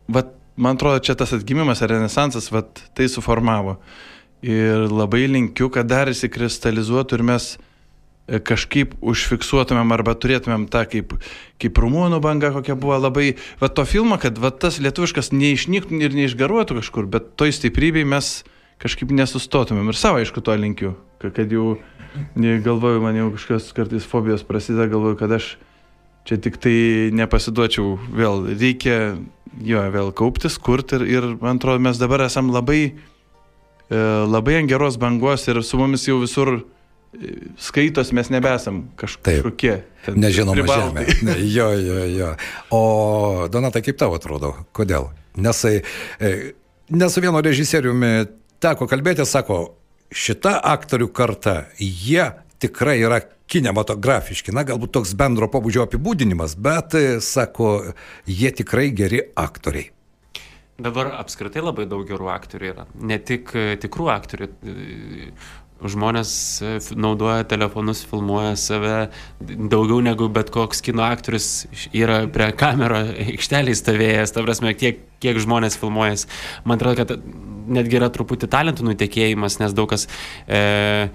va 0.09 0.25
man 0.57 0.79
atrodo, 0.79 1.03
čia 1.05 1.17
tas 1.19 1.35
atgimimas 1.37 1.83
ar 1.83 1.93
renesansas, 1.97 2.51
va 2.55 2.63
tai 2.63 3.09
suformavo. 3.11 3.79
Ir 4.43 4.87
labai 4.87 5.27
linkiu, 5.27 5.67
kad 5.75 5.89
dar 5.91 6.11
įsikristalizuotų 6.11 7.19
ir 7.19 7.25
mes 7.27 7.57
kažkaip 8.29 8.93
užfiksuotumėm 9.01 9.93
arba 9.97 10.13
turėtumėm 10.21 10.67
tą 10.69 10.85
kaip, 10.91 11.15
kaip 11.61 11.81
rumūnų 11.81 12.21
banga, 12.25 12.53
kokia 12.53 12.77
buvo 12.79 12.99
labai, 13.01 13.31
va 13.61 13.71
to 13.73 13.87
filmo, 13.89 14.19
kad 14.21 14.37
va 14.41 14.53
tas 14.53 14.77
lietuviškas 14.85 15.33
neišnyktų 15.33 16.03
ir 16.05 16.17
neišgaruotų 16.19 16.79
kažkur, 16.83 17.09
bet 17.09 17.33
toj 17.41 17.55
stiprybei 17.57 18.05
mes 18.09 18.43
kažkaip 18.83 19.15
nesustotumėm. 19.17 19.89
Ir 19.91 19.99
savo, 19.99 20.21
aišku, 20.21 20.45
to 20.45 20.55
linkiu, 20.61 20.93
kad 21.23 21.41
jau, 21.41 21.79
galvoju, 22.37 23.03
man 23.03 23.17
jau 23.17 23.33
kažkokios 23.35 23.73
kartais 23.77 24.07
fobijos 24.07 24.45
prasideda, 24.47 24.91
galvoju, 24.93 25.19
kad 25.19 25.33
aš 25.41 25.57
čia 26.29 26.37
tik 26.45 26.61
tai 26.61 26.77
nepasiduočiau, 27.17 27.97
vėl 28.13 28.45
reikia 28.53 29.17
jo, 29.65 29.85
vėl 29.95 30.13
kauptis, 30.13 30.59
kurti 30.61 31.01
ir, 31.01 31.07
ir 31.09 31.29
man 31.41 31.57
atrodo, 31.57 31.81
mes 31.81 31.97
dabar 32.01 32.27
esam 32.27 32.53
labai, 32.53 32.83
e, 33.89 34.03
labai 34.29 34.59
ant 34.61 34.69
geros 34.69 35.01
bangos 35.01 35.49
ir 35.49 35.63
su 35.65 35.81
mumis 35.81 36.05
jau 36.05 36.21
visur 36.21 36.59
skaitos 37.59 38.13
mes 38.13 38.31
nebesam 38.31 38.83
kaž, 38.99 39.17
kažkokie. 39.25 39.81
Nežinoma 40.15 40.67
žemė. 40.69 41.07
Jo, 41.57 41.71
jo, 41.73 42.05
jo. 42.13 42.33
O 42.75 42.83
Donatai, 43.53 43.83
kaip 43.85 43.99
tau 44.01 44.15
atrodo? 44.17 44.55
Kodėl? 44.77 45.11
Nes, 45.39 45.65
e, 45.65 46.35
nes 46.91 47.15
su 47.15 47.25
vienu 47.25 47.43
režisieriumi 47.45 48.13
teko 48.63 48.89
kalbėti, 48.91 49.27
sako, 49.29 49.61
šita 50.13 50.59
aktorių 50.75 51.11
karta, 51.15 51.59
jie 51.79 52.31
tikrai 52.63 52.99
yra 53.01 53.21
kinematografiški, 53.49 54.53
na 54.53 54.65
galbūt 54.69 54.93
toks 54.99 55.15
bendro 55.17 55.49
pobūdžio 55.53 55.87
apibūdinimas, 55.87 56.59
bet, 56.61 56.99
e, 56.99 57.21
sako, 57.25 57.95
jie 58.29 58.53
tikrai 58.53 58.91
geri 58.93 59.23
aktoriai. 59.37 59.95
Dabar 60.79 61.09
apskritai 61.19 61.59
labai 61.59 61.89
daug 61.91 62.05
gerų 62.07 62.29
aktorių 62.31 62.67
yra. 62.69 62.85
Ne 63.03 63.17
tik 63.19 63.51
tikrų 63.83 64.13
aktorių, 64.13 64.47
žmonės 65.87 66.31
e, 66.63 66.73
naudoja 66.99 67.47
telefonus, 67.49 68.03
filmuoja 68.09 68.55
save 68.59 68.97
daugiau 69.41 70.01
negu 70.05 70.29
bet 70.33 70.51
koks 70.55 70.83
kino 70.85 71.05
aktorius 71.07 71.69
yra 71.95 72.25
prie 72.33 72.51
kamero 72.59 73.05
aikštelėje 73.29 73.83
stovėjęs, 73.83 74.35
ta 74.35 74.45
prasme, 74.47 74.75
kiek, 74.79 75.05
kiek 75.23 75.39
žmonės 75.45 75.79
filmuojas. 75.79 76.27
Man 76.67 76.81
atrodo, 76.81 77.05
kad 77.05 77.15
netgi 77.69 78.01
yra 78.01 78.11
truputį 78.13 78.51
talentų 78.51 78.89
nutekėjimas, 78.91 79.61
nes 79.63 79.77
daug 79.77 79.91
kas... 79.93 80.09
E, 80.47 81.11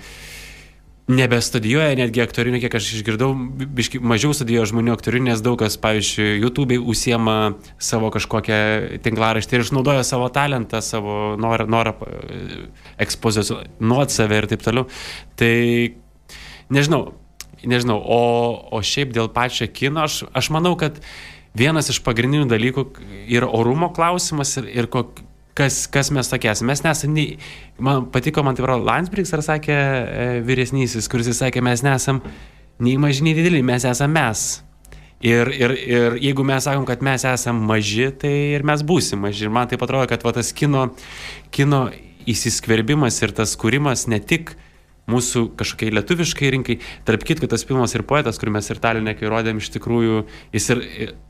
nebestudijuoja 1.11 1.97
netgi 1.99 2.21
aktorinių, 2.23 2.61
kiek 2.63 2.75
aš 2.79 2.93
išgirdau, 2.97 3.33
bi- 3.35 3.67
biški, 3.79 3.99
mažiau 3.99 4.31
studijuoja 4.35 4.69
žmonių 4.71 4.93
aktorinių, 4.95 5.31
nes 5.31 5.41
daug 5.43 5.57
kas, 5.59 5.75
pavyzdžiui, 5.83 6.39
YouTube'ai 6.45 6.79
užsiema 6.79 7.35
savo 7.81 8.11
kažkokią 8.13 9.01
tinklaraštį 9.03 9.57
ir 9.57 9.65
išnaudoja 9.65 10.05
savo 10.07 10.29
talentą, 10.31 10.79
savo 10.81 11.35
norą, 11.39 11.67
norą 11.67 11.95
e, 12.07 12.63
ekspozicionuoti 13.03 14.15
save 14.15 14.39
ir 14.39 14.47
taip 14.53 14.63
toliau. 14.63 14.87
Tai 15.35 15.53
nežinau, 16.71 17.03
nežinau, 17.67 17.99
o, 17.99 18.23
o 18.71 18.79
šiaip 18.79 19.11
dėl 19.15 19.27
pačio 19.33 19.67
kino, 19.67 20.07
aš, 20.07 20.23
aš 20.31 20.51
manau, 20.55 20.77
kad 20.79 21.03
vienas 21.57 21.91
iš 21.91 21.99
pagrindinių 22.05 22.47
dalykų 22.47 22.87
yra 23.27 23.51
orumo 23.51 23.91
klausimas 23.93 24.55
ir, 24.61 24.71
ir 24.71 24.87
kok, 24.87 25.19
kas, 25.57 25.83
kas 25.91 26.11
mes 26.13 26.29
tokie 26.29 26.51
esame. 26.51 26.71
Mes 26.73 26.83
nesame, 26.85 27.13
nei, 27.13 27.37
man 27.81 28.07
patiko, 28.13 28.43
man 28.45 28.57
tai 28.57 28.65
yra 28.65 28.77
Landsbergis, 28.81 29.33
ar 29.35 29.43
sakė 29.45 29.73
e, 29.77 30.27
vyresnysis, 30.47 31.09
kuris 31.11 31.31
sakė, 31.37 31.63
mes 31.65 31.85
nesam 31.85 32.21
nei 32.83 32.97
maži, 33.01 33.25
nei 33.25 33.35
dideli, 33.37 33.63
mes 33.65 33.85
esame 33.89 34.19
mes. 34.19 34.47
Ir, 35.23 35.47
ir, 35.55 35.71
ir 35.87 36.17
jeigu 36.19 36.43
mes 36.43 36.65
sakom, 36.67 36.83
kad 36.87 37.03
mes 37.05 37.23
esame 37.29 37.63
maži, 37.69 38.09
tai 38.19 38.33
ir 38.57 38.65
mes 38.67 38.83
būsim 38.83 39.21
maži. 39.23 39.45
Ir 39.47 39.53
man 39.55 39.69
tai 39.71 39.79
atrodo, 39.79 40.03
kad 40.11 40.25
va, 40.25 40.33
tas 40.35 40.51
kino, 40.55 40.89
kino 41.53 41.85
įsiskverbimas 42.27 43.21
ir 43.23 43.31
tas 43.35 43.55
kūrimas 43.59 44.07
ne 44.11 44.19
tik 44.19 44.55
mūsų 45.11 45.49
kažkokiai 45.59 45.93
lietuviškai 45.95 46.51
rinkai. 46.55 46.75
Tarp 47.07 47.23
kitko, 47.27 47.47
tas 47.51 47.65
filmas 47.67 47.95
ir 47.95 48.05
poetas, 48.07 48.39
kurį 48.39 48.57
mes 48.57 48.69
ir 48.71 48.79
Talinė, 48.83 49.15
kai 49.19 49.31
rodėm, 49.31 49.59
iš 49.63 49.71
tikrųjų, 49.75 50.21
jis 50.55 50.69
ir, 50.75 50.83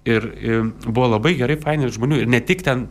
ir, 0.09 0.27
ir 0.41 0.67
buvo 0.85 1.09
labai 1.15 1.35
gerai, 1.39 1.57
fainai 1.61 1.89
žmonių. 1.93 2.23
Ir 2.23 2.33
ne 2.33 2.41
tik 2.45 2.65
ten 2.65 2.87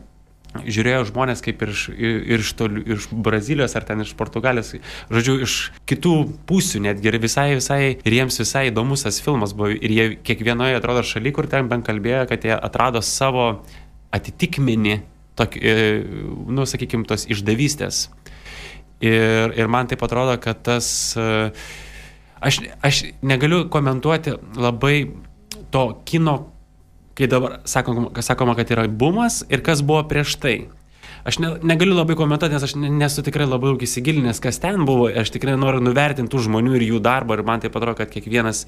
žiūrėjo 0.61 1.07
žmonės 1.09 1.41
kaip 1.43 1.61
ir 1.65 1.71
iš, 1.73 1.83
ir, 1.93 2.41
iš, 2.43 2.51
toli, 2.59 2.83
iš 2.95 3.07
Brazilijos 3.11 3.75
ar 3.77 3.85
ten 3.87 4.03
iš 4.03 4.13
Portugalijos, 4.19 4.73
žodžiu, 5.13 5.37
iš 5.45 5.55
kitų 5.89 6.13
pusių 6.49 6.83
netgi 6.87 7.09
ir 7.09 7.17
visai, 7.23 7.47
visai, 7.57 7.81
ir 7.97 8.17
jiems 8.19 8.39
visai 8.41 8.67
įdomus 8.69 9.05
tas 9.07 9.21
filmas 9.23 9.55
buvo. 9.57 9.71
Ir 9.73 9.95
jie 9.95 10.07
kiekvienoje, 10.25 10.77
atrodo, 10.79 11.05
šaly, 11.07 11.33
kur 11.35 11.49
ten 11.51 11.71
bent 11.71 11.87
kalbėjo, 11.87 12.27
kad 12.29 12.45
jie 12.45 12.53
atrado 12.55 13.01
savo 13.05 13.47
atitikmenį, 14.13 14.99
tokį, 15.39 15.63
e, 15.63 15.87
nu, 16.53 16.67
sakykime, 16.69 17.07
tos 17.09 17.25
išdavystės. 17.33 18.05
Ir, 19.03 19.55
ir 19.57 19.71
man 19.71 19.89
taip 19.91 20.05
atrodo, 20.05 20.37
kad 20.41 20.61
tas... 20.65 20.91
e, 21.17 21.55
Aš, 22.43 22.57
aš 22.83 22.97
negaliu 23.23 23.69
komentuoti 23.71 24.33
labai 24.59 24.97
to 25.71 25.83
kino, 26.03 26.33
kai 27.17 27.27
dabar 27.29 27.59
sakoma, 27.69 28.09
sakoma, 28.25 28.55
kad 28.57 28.71
yra 28.73 28.87
bumas 28.87 29.43
ir 29.49 29.63
kas 29.65 29.83
buvo 29.85 30.03
prieš 30.09 30.37
tai. 30.41 30.55
Aš 31.23 31.37
ne, 31.39 31.53
negaliu 31.63 31.95
labai 31.95 32.17
komentuoti, 32.19 32.51
nes 32.57 32.65
aš 32.67 32.75
ne- 32.75 32.91
nesu 32.91 33.23
tikrai 33.23 33.45
labai 33.47 33.71
daug 33.71 33.83
įsigilinęs, 33.85 34.41
kas 34.43 34.59
ten 34.59 34.83
buvo. 34.87 35.07
Aš 35.07 35.31
tikrai 35.31 35.55
noriu 35.59 35.79
nuvertinti 35.83 36.31
tų 36.33 36.41
žmonių 36.49 36.75
ir 36.79 36.87
jų 36.89 36.99
darbą 37.03 37.37
ir 37.37 37.45
man 37.47 37.63
tai 37.63 37.71
atrodo, 37.71 37.95
kad 37.95 38.11
kiekvienas 38.11 38.65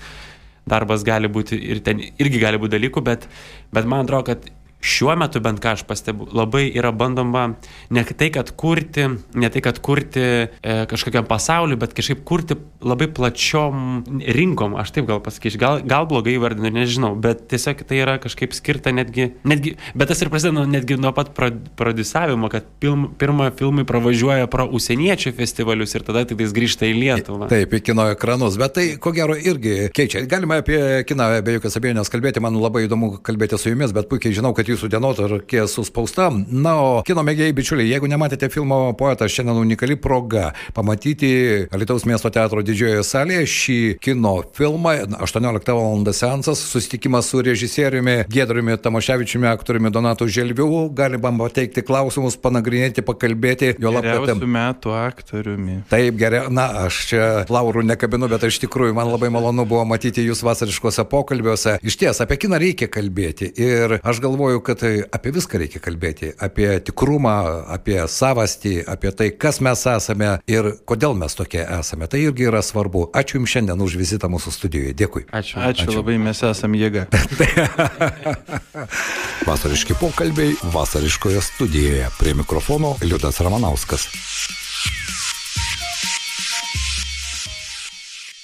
darbas 0.65 1.03
gali 1.05 1.27
būti 1.27 1.59
ir 1.59 1.81
ten 1.83 1.99
irgi 1.99 2.39
gali 2.41 2.61
būti 2.61 2.77
dalykų, 2.77 3.03
bet, 3.05 3.27
bet 3.75 3.89
man 3.89 4.05
atrodo, 4.05 4.31
kad 4.31 4.47
šiuo 4.85 5.15
metu 5.19 5.41
bent 5.43 5.61
ką 5.63 5.73
aš 5.75 5.83
pastebiu, 5.89 6.27
labai 6.35 6.67
yra 6.69 6.91
bandoma 6.95 7.47
ne 7.93 8.03
tai, 8.05 8.29
kad 8.33 8.51
kurti, 8.57 9.07
ne 9.33 9.49
tai, 9.51 9.61
kad 9.65 9.79
kurti 9.83 10.21
e, 10.21 10.75
kažkokiam 10.91 11.25
pasauliu, 11.27 11.77
bet 11.81 11.95
kažkaip 11.97 12.23
kurti 12.27 12.57
labai 12.85 13.07
plačiom 13.11 14.03
rinkom, 14.37 14.77
aš 14.79 14.93
taip 14.95 15.09
gal 15.09 15.21
pasakysiu, 15.25 15.59
gal, 15.61 15.81
gal 15.85 16.07
blogai 16.09 16.37
vardinu, 16.41 16.71
nežinau, 16.75 17.13
bet 17.19 17.47
tiesiog 17.51 17.81
tai 17.89 18.01
yra 18.03 18.17
kažkaip 18.21 18.53
skirta 18.55 18.93
netgi, 18.95 19.31
netgi 19.47 19.75
bet 19.97 20.11
tas 20.11 20.21
ir 20.21 20.31
prasideda 20.33 20.65
netgi 20.69 20.99
nuo 21.01 21.11
pat 21.15 21.33
prodiusavimo, 21.35 22.49
kad 22.53 22.67
pilm, 22.83 23.07
pirmą 23.19 23.49
filmai 23.57 23.87
pravažiuoja 23.89 24.49
pro 24.51 24.67
užsieniečių 24.77 25.33
festivalius 25.37 25.95
ir 25.97 26.05
tada 26.07 26.25
tik 26.29 26.39
tais 26.41 26.53
grįžta 26.55 26.87
į 26.89 26.93
Lietuvą. 26.99 27.49
Taip, 27.51 27.73
į 27.73 27.81
kino 27.89 28.07
ekranus, 28.13 28.59
bet 28.61 28.75
tai 28.77 28.85
ko 29.01 29.13
gero 29.15 29.35
irgi 29.37 29.89
keičia. 29.95 30.25
Galime 30.29 30.59
apie 30.61 30.79
kiną 31.09 31.29
be 31.45 31.57
jokios 31.57 31.77
abejonės 31.79 32.11
kalbėti, 32.13 32.43
man 32.43 32.57
labai 32.61 32.85
įdomu 32.85 33.15
kalbėti 33.25 33.59
su 33.59 33.73
jumis, 33.73 33.93
bet 33.95 34.09
puikiai 34.11 34.35
žinau, 34.35 34.53
kad 34.57 34.69
jūsų 34.75 34.91
dienotvarkė 34.93 35.65
suspausta. 35.71 36.29
Na, 36.51 36.75
o 36.81 37.01
kino 37.07 37.23
mėgėjai 37.25 37.55
bičiuliai, 37.55 37.89
jeigu 37.93 38.09
nematėte 38.11 38.49
filmo 38.53 38.93
Poetas, 38.97 39.33
šiandien 39.33 39.57
unikali 39.61 39.97
proga 39.99 40.51
pamatyti 40.75 41.67
Alitaus 41.73 42.05
miesto 42.09 42.29
teatro 42.33 42.63
didžiojoje 42.65 43.05
salėje 43.07 43.47
šį 43.55 43.79
kino 44.03 44.37
filmą. 44.55 44.95
18 45.25 45.75
val. 45.75 46.13
seansas, 46.15 46.61
susitikimas 46.71 47.29
su 47.31 47.41
režisieriumi 47.45 48.25
Gedriumi 48.31 48.77
Tamoševičiumi, 48.81 49.47
aktoriumi 49.47 49.91
Donatu 49.93 50.27
Želviu. 50.27 50.89
Galima 50.95 51.31
pateikti 51.39 51.83
klausimus, 51.85 52.37
panagrinėti, 52.41 53.03
pakalbėti. 53.05 53.73
Jo. 53.81 53.93
Geriausių 53.95 54.49
metų 54.51 54.93
aktoriumi. 54.97 55.79
Taip, 55.91 56.17
gerai, 56.19 56.45
na, 56.53 56.67
aš 56.85 57.01
čia 57.11 57.23
laurų 57.51 57.85
nekabinu, 57.87 58.29
bet 58.31 58.47
iš 58.49 58.59
tikrųjų 58.65 58.95
man 58.97 59.09
labai 59.13 59.31
malonu 59.33 59.65
buvo 59.69 59.85
matyti 59.87 60.25
jūs 60.25 60.43
vasariškose 60.45 61.05
pokalbiuose. 61.11 61.77
Iš 61.85 61.99
ties, 62.01 62.21
apie 62.23 62.39
kiną 62.41 62.59
reikia 62.61 62.89
kalbėti 62.91 63.51
ir 63.61 63.97
aš 64.01 64.21
galvoju, 64.23 64.63
kad 64.65 64.79
tai 64.81 64.93
apie 65.13 65.31
viską 65.35 65.59
reikia 65.61 65.81
kalbėti. 65.83 66.31
Apie 66.41 66.67
tikrumą, 66.85 67.35
apie 67.75 67.99
savastį, 68.11 68.79
apie 68.89 69.11
tai, 69.15 69.29
kas 69.37 69.61
mes 69.63 69.85
esame 69.91 70.31
ir 70.49 70.71
kodėl 70.89 71.15
mes 71.17 71.37
tokie 71.37 71.61
esame. 71.63 72.09
Tai 72.11 72.21
irgi 72.21 72.49
yra 72.49 72.63
svarbu. 72.65 73.09
Ačiū 73.15 73.39
Jums 73.39 73.53
šiandien 73.53 73.85
už 73.85 73.97
vizitą 73.99 74.29
mūsų 74.31 74.53
studijoje. 74.55 74.95
Dėkui. 74.97 75.25
Ačiū. 75.29 75.61
Ačiū, 75.61 75.87
Ačiū 75.87 75.99
labai, 75.99 76.17
mes 76.21 76.43
esame 76.49 76.81
jėga. 76.81 77.07
Vasariški 79.49 79.97
pokalbiai 80.01 80.57
vasariškoje 80.73 81.41
studijoje. 81.53 82.11
Prie 82.19 82.37
mikrofono 82.37 82.95
Liudas 83.05 83.41
Ramanauskas. 83.43 84.09